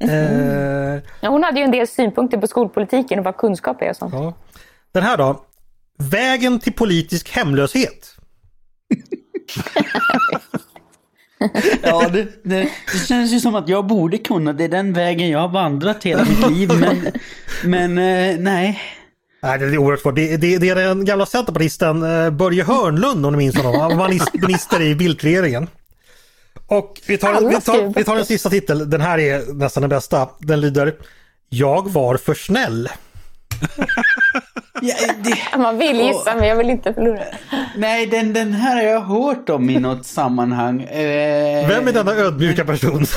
[0.00, 0.96] Mm.
[0.96, 1.02] Eh...
[1.20, 4.14] Ja, hon hade ju en del synpunkter på skolpolitiken och vad kunskap är och sånt.
[4.14, 4.34] Ja.
[4.92, 5.44] Den här då?
[5.98, 8.16] Vägen till politisk hemlöshet.
[11.82, 14.52] ja, det, det, det, känns ju som att jag borde kunna.
[14.52, 16.70] Det är den vägen jag har vandrat hela mitt liv.
[16.80, 17.12] Men,
[17.64, 18.80] men eh, nej.
[19.42, 20.16] Nej, det är oerhört svårt.
[20.16, 23.80] Det, det, det, är den gamla centerpartisten eh, Börje Hörnlund om ni minns honom.
[23.80, 24.08] Han var
[24.46, 25.68] minister i Bildtregeringen.
[26.66, 28.90] Och vi tar, vi, tar, vi tar den sista titeln.
[28.90, 30.28] Den här är nästan den bästa.
[30.38, 30.94] Den lyder
[31.48, 32.88] Jag var för snäll.
[34.82, 35.58] Ja, det...
[35.58, 37.20] Man vill gissa men jag vill inte förlora.
[37.76, 40.82] Nej, den, den här har jag hört om i något sammanhang.
[40.82, 41.68] Eh...
[41.68, 43.06] Vem är denna ödmjuka person?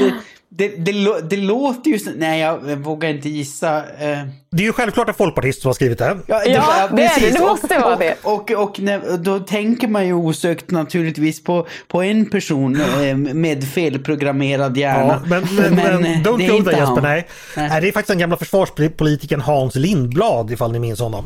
[0.00, 0.12] Det,
[0.56, 1.98] det, det, låter ju...
[2.16, 3.76] Nej, jag vågar inte gissa.
[3.78, 4.18] Eh.
[4.50, 6.18] Det är ju självklart en folkpartist som har skrivit det.
[6.26, 7.30] Ja, det, ja, det är det.
[7.30, 8.16] Det måste vara det.
[8.22, 8.80] Och, och, och,
[9.10, 15.22] och, då tänker man ju osökt naturligtvis på, på en person eh, med felprogrammerad hjärna.
[15.22, 17.28] Ja, men, men, men, men don't go there Jesper, nej.
[17.56, 17.80] nej.
[17.80, 21.24] Det är faktiskt den gamla försvarspolitikern Hans Lindblad, ifall ni minns honom.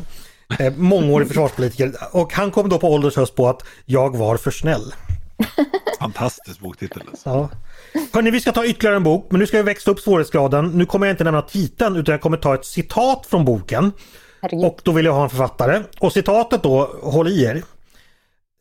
[0.59, 1.91] Eh, mångårig försvarspolitiker.
[2.11, 4.93] Och han kom då på ålders höst på att jag var för snäll.
[6.13, 7.01] Fantastisk boktitel.
[7.07, 7.29] Alltså.
[7.29, 7.49] Ja.
[8.13, 10.65] Hörni, vi ska ta ytterligare en bok, men nu ska vi växla upp svårighetsgraden.
[10.65, 13.91] Nu kommer jag inte nämna titeln utan jag kommer ta ett citat från boken.
[14.41, 14.65] Herregud.
[14.65, 15.83] Och då vill jag ha en författare.
[15.99, 17.63] Och citatet då, håll i er.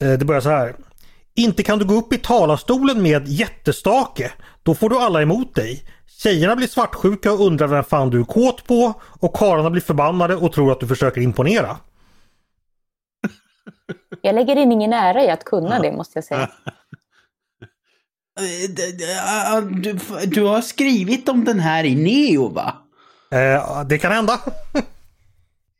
[0.02, 0.76] Eh, det börjar så här.
[1.34, 4.32] Inte kan du gå upp i talarstolen med jättestake.
[4.62, 5.84] Då får du alla emot dig.
[6.06, 10.36] Tjejerna blir svartsjuka och undrar vem fan du är kåt på och karlarna blir förbannade
[10.36, 11.76] och tror att du försöker imponera.
[14.22, 16.50] Jag lägger in ingen ära i att kunna det måste jag säga.
[18.38, 22.74] Eh, du, du har skrivit om den här i Neo va?
[23.32, 24.40] Eh, det kan hända.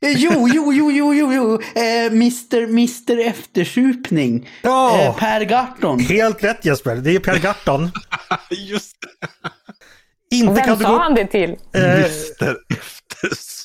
[0.07, 1.61] Eh, jo, jo, jo, jo, jo, jo.
[1.75, 4.51] Eh, Mr, Mr Eftersupning.
[4.63, 5.01] Ja.
[5.01, 6.01] Eh, per Garton.
[6.01, 7.91] Helt rätt Jesper, det är Per Garton.
[8.51, 10.37] Just det.
[10.37, 10.99] Inte Vem kan sa du...
[10.99, 11.57] han det till?
[11.73, 12.03] Eh, Mr
[12.71, 13.58] Eftersupning.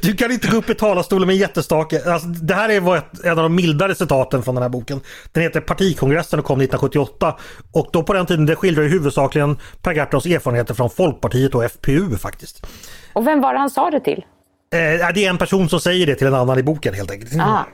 [0.00, 2.12] Du kan inte gå upp i talarstolen med en jättestake.
[2.12, 5.00] Alltså, det här är ett, en av de mildare citaten från den här boken.
[5.32, 7.36] Den heter Partikongressen och kom 1978.
[7.72, 12.16] Och då på den tiden det skildrar huvudsakligen Per Gahrtons erfarenheter från Folkpartiet och FPU
[12.16, 12.66] faktiskt.
[13.12, 14.24] Och vem var det han sa det till?
[14.72, 17.32] Eh, det är en person som säger det till en annan i boken helt enkelt.
[17.40, 17.66] Ah.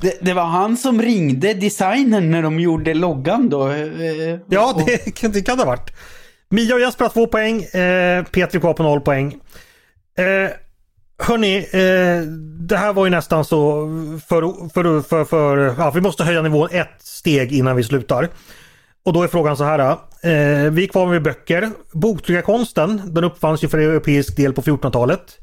[0.00, 3.68] Det, det, var han som ringde designen när de gjorde loggan då?
[3.68, 5.90] Eh, ja, det, det kan det ha varit.
[6.50, 7.62] Mia och Jesper har två poäng.
[7.62, 9.36] Eh, Petri kvar på noll poäng.
[10.18, 10.50] Eh,
[11.18, 12.26] hörni, eh,
[12.60, 13.86] det här var ju nästan så
[14.28, 18.28] för, för, för, för ja, vi måste höja nivån ett steg innan vi slutar.
[19.04, 19.78] Och då är frågan så här.
[19.78, 21.70] Eh, vi är kvar med böcker.
[21.92, 25.38] Boktryckarkonsten, den uppfanns ju för europeisk del på 1400-talet.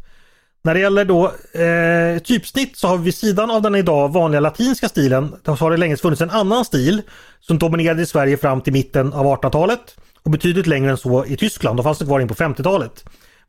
[0.63, 1.25] När det gäller då
[1.61, 5.71] eh, typsnitt så har vi vid sidan av den idag vanliga latinska stilen så har
[5.71, 7.01] det länge funnits en annan stil
[7.39, 11.37] som dominerade i Sverige fram till mitten av 1800-talet och betydligt längre än så i
[11.37, 11.79] Tyskland.
[11.79, 13.03] Då fanns det kvar in på 50-talet.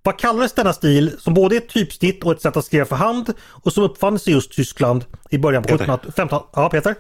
[0.07, 2.97] Vad kallades denna stil som både är ett typsnitt och ett sätt att skriva för
[2.97, 6.47] hand och som uppfanns i just Tyskland i början på 1700-talet?
[6.53, 6.95] Ja, Peter?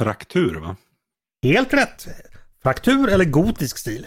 [0.00, 0.76] Fraktur va?
[1.42, 2.06] Helt rätt!
[2.62, 4.06] Fraktur eller gotisk stil.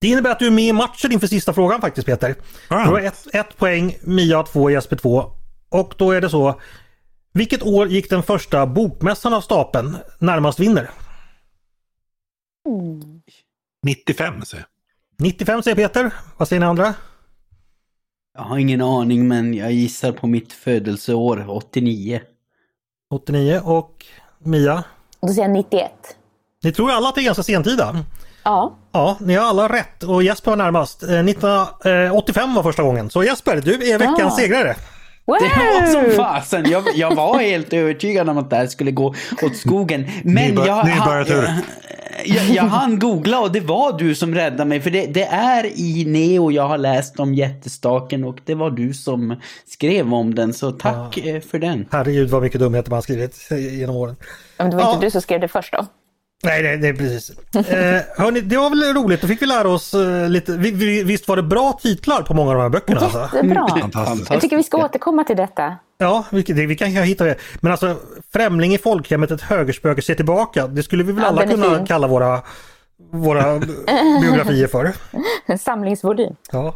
[0.00, 2.34] Det innebär att du är med i matchen inför sista frågan faktiskt Peter.
[2.68, 2.84] Ah.
[2.84, 5.32] Du har ett, ett poäng, Mia två, Jesper två.
[5.68, 6.60] Och då är det så.
[7.32, 10.90] Vilket år gick den första bokmässan av stapeln närmast vinner?
[12.68, 13.22] Mm.
[13.82, 14.75] 95 säger jag.
[15.18, 16.10] 95 säger Peter.
[16.36, 16.94] Vad säger ni andra?
[18.34, 22.20] Jag har ingen aning men jag gissar på mitt födelseår, 89.
[23.10, 24.06] 89 och
[24.38, 24.84] Mia?
[25.20, 25.90] Då säger jag 91.
[26.62, 28.04] Ni tror alla att det är ganska sentida?
[28.44, 28.76] Ja.
[28.92, 31.02] Ja, ni har alla rätt och Jesper var närmast.
[31.02, 33.10] 1985 eh, var första gången.
[33.10, 34.30] Så Jesper, du är veckans ja.
[34.30, 34.76] segrare.
[35.26, 35.36] Wow!
[35.40, 36.70] Det var som fasen.
[36.70, 40.08] Jag, jag var helt övertygad om att det här skulle gå åt skogen.
[40.24, 41.48] Men Nybör, jag, jag,
[42.24, 44.80] jag, jag hann googla och det var du som räddade mig.
[44.80, 48.94] För det, det, är i Neo jag har läst om jättestaken och det var du
[48.94, 50.54] som skrev om den.
[50.54, 51.34] Så tack ja.
[51.34, 51.86] Eh, för den.
[51.90, 54.16] Herregud vad mycket dumheter man skrivit genom åren.
[54.58, 54.94] Men det var ja.
[54.94, 55.86] inte du som skrev det först då?
[56.44, 57.30] Nej, nej, nej precis.
[57.54, 59.20] eh, hörni, det var väl roligt.
[59.20, 60.52] Då fick vi lära oss eh, lite.
[60.52, 63.00] Vi, vi, visst var det bra titlar på många av de här böckerna?
[63.00, 63.30] Alltså?
[63.34, 63.90] Jättebra.
[63.94, 64.32] Alltså.
[64.32, 65.76] Jag tycker vi ska återkomma till detta.
[65.98, 67.36] Ja, vi, det, vi kan hitta det.
[67.60, 67.96] Men alltså
[68.32, 70.66] Främling i folkhemmet, ett högerspöke ser tillbaka.
[70.66, 71.86] Det skulle vi väl ja, alla kunna fin.
[71.86, 72.42] kalla våra,
[73.12, 73.58] våra
[74.20, 74.92] biografier för.
[75.58, 76.34] Samlingsvolym.
[76.52, 76.74] Ja.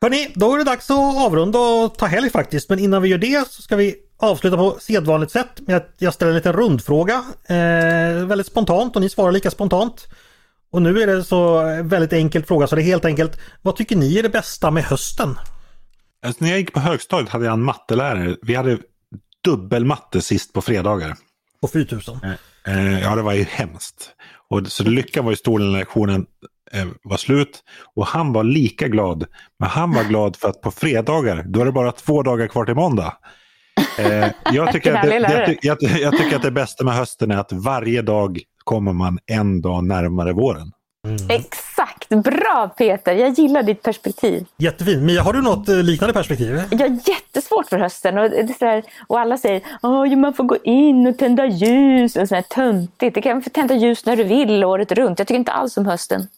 [0.00, 2.68] Hörni, då är det dags att avrunda och ta helg faktiskt.
[2.68, 6.14] Men innan vi gör det så ska vi avsluta på sedvanligt sätt med att jag
[6.14, 7.24] ställer en liten rundfråga.
[7.46, 10.06] Eh, väldigt spontant och ni svarar lika spontant.
[10.70, 13.40] Och nu är det så väldigt enkelt fråga så det är helt enkelt.
[13.62, 15.38] Vad tycker ni är det bästa med hösten?
[16.26, 18.36] Alltså, när jag gick på högstadiet hade jag en mattelärare.
[18.42, 18.78] Vi hade
[19.44, 21.16] dubbelmatte sist på fredagar.
[21.60, 22.18] På 4000?
[22.22, 24.10] Eh, eh, ja, det var ju hemskt.
[24.48, 26.26] Och, så lyckan var ju stor när lektionen
[26.72, 27.62] eh, var slut.
[27.94, 29.26] Och han var lika glad.
[29.58, 32.64] Men han var glad för att på fredagar, då är det bara två dagar kvar
[32.64, 33.16] till måndag.
[33.98, 37.36] Eh, jag, tycker att det, jag, jag, jag, tycker att det bästa med hösten är
[37.36, 40.72] att varje dag kommer man en dag närmare våren.
[41.06, 41.16] Mm.
[41.28, 44.46] Exakt, bra Peter, jag gillar ditt perspektiv.
[44.58, 45.02] Jättefint.
[45.02, 46.62] Mia, har du något eh, liknande perspektiv?
[46.70, 50.56] Jag har jättesvårt för hösten och, det där, och alla säger att man får gå
[50.64, 53.14] in och tända ljus och sådär töntigt.
[53.14, 55.18] Du kan få tända ljus när du vill året runt.
[55.18, 56.28] Jag tycker inte alls om hösten.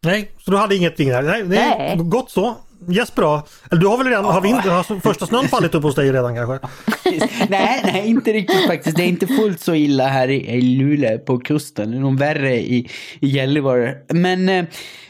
[0.00, 1.22] Nej, så du hade inget där?
[1.22, 1.96] Nej, nej.
[1.96, 2.56] Gott så.
[2.88, 3.46] Jesper då?
[3.70, 4.30] Eller du har väl redan, ja.
[4.30, 6.68] har, vind, har första snön fallit upp hos dig redan kanske?
[7.48, 8.96] nej, nej inte riktigt faktiskt.
[8.96, 11.90] Det är inte fullt så illa här i, i Luleå på kusten.
[11.90, 13.94] Det är nog värre i, i Gällivare.
[14.08, 14.64] Men, eh,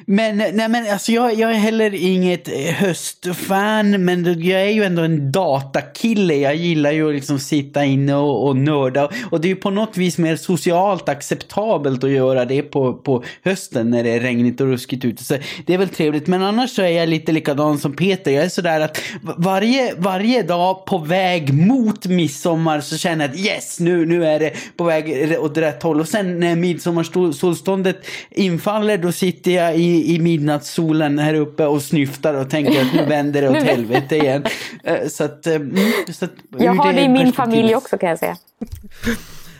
[0.08, 4.84] men, nej, men alltså jag, jag är heller inget eh, höstfan, men jag är ju
[4.84, 6.34] ändå en datakille.
[6.34, 9.10] Jag gillar ju att liksom sitta inne och, och nörda.
[9.30, 13.24] Och det är ju på något vis mer socialt acceptabelt att göra det på, på
[13.44, 15.24] hösten när det är regnigt och ruskigt ute.
[15.24, 15.36] Så
[15.66, 16.26] det är väl trevligt.
[16.26, 18.30] Men annars så är jag lite likadan som Peter.
[18.30, 19.02] Jag är sådär att
[19.36, 24.38] varje, varje dag på väg mot midsommar så känner jag att yes, nu, nu är
[24.38, 26.00] det på väg åt rätt håll.
[26.00, 32.34] Och sen när midsommarsolståndet infaller då sitter jag i, i midnattssolen här uppe och snyftar
[32.34, 34.44] och tänker att nu vänder det åt helvete igen.
[34.84, 35.76] Eh, så att, mm,
[36.12, 38.36] så att, jag har det i min familj också kan jag säga.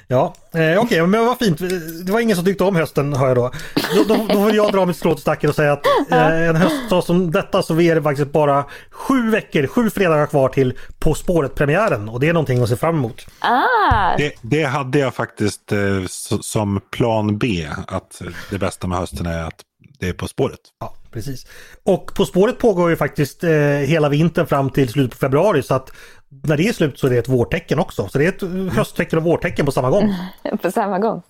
[0.09, 1.59] Ja, eh, okej, okay, men vad fint.
[2.07, 3.51] Det var ingen som tyckte om hösten hör jag då.
[3.97, 6.57] Då, då, då vill jag dra mitt strå till stacken och säga att eh, en
[6.57, 11.15] höstdag som detta så är det faktiskt bara sju veckor, sju fredagar kvar till På
[11.15, 13.27] spåret-premiären och det är någonting att se fram emot.
[13.39, 14.17] Ah.
[14.17, 16.07] Det, det hade jag faktiskt eh,
[16.41, 19.61] som plan B, att det bästa med hösten är att
[19.99, 20.61] det är På spåret.
[20.81, 21.47] Ja, precis.
[21.85, 23.51] Och På spåret pågår ju faktiskt eh,
[23.87, 25.93] hela vintern fram till slutet på februari så att
[26.29, 28.09] när det är slut så är det ett vårtecken också.
[28.09, 30.15] Så det är ett hösttecken och vårtecken på samma gång.
[30.63, 31.23] på samma gång.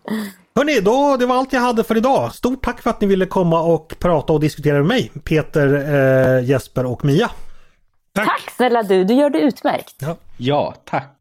[0.54, 2.34] Hörni, då, det var allt jag hade för idag.
[2.34, 5.74] Stort tack för att ni ville komma och prata och diskutera med mig, Peter,
[6.38, 7.30] eh, Jesper och Mia.
[8.14, 8.26] Tack.
[8.26, 9.94] tack snälla du, du gör det utmärkt.
[9.98, 10.16] Ja.
[10.36, 11.12] ja, tack.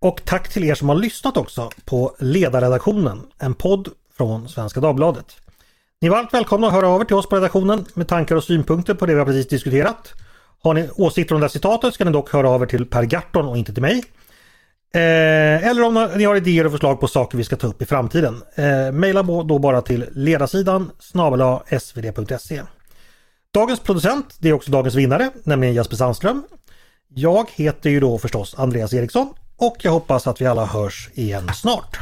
[0.00, 5.36] Och tack till er som har lyssnat också på Ledarredaktionen, en podd från Svenska Dagbladet.
[6.00, 8.94] Ni är varmt välkomna att höra över till oss på redaktionen med tankar och synpunkter
[8.94, 10.14] på det vi har precis diskuterat.
[10.62, 13.48] Har ni åsikter om det här citatet ska ni dock höra över till Per Garton
[13.48, 14.04] och inte till mig.
[14.94, 17.86] Eh, eller om ni har idéer och förslag på saker vi ska ta upp i
[17.86, 18.42] framtiden.
[18.54, 22.62] Eh, maila då bara till ledarsidan snabel svd.se.
[23.54, 26.42] Dagens producent, det är också dagens vinnare, nämligen Jesper Sandström.
[27.14, 31.50] Jag heter ju då förstås Andreas Eriksson och jag hoppas att vi alla hörs igen
[31.54, 31.98] snart.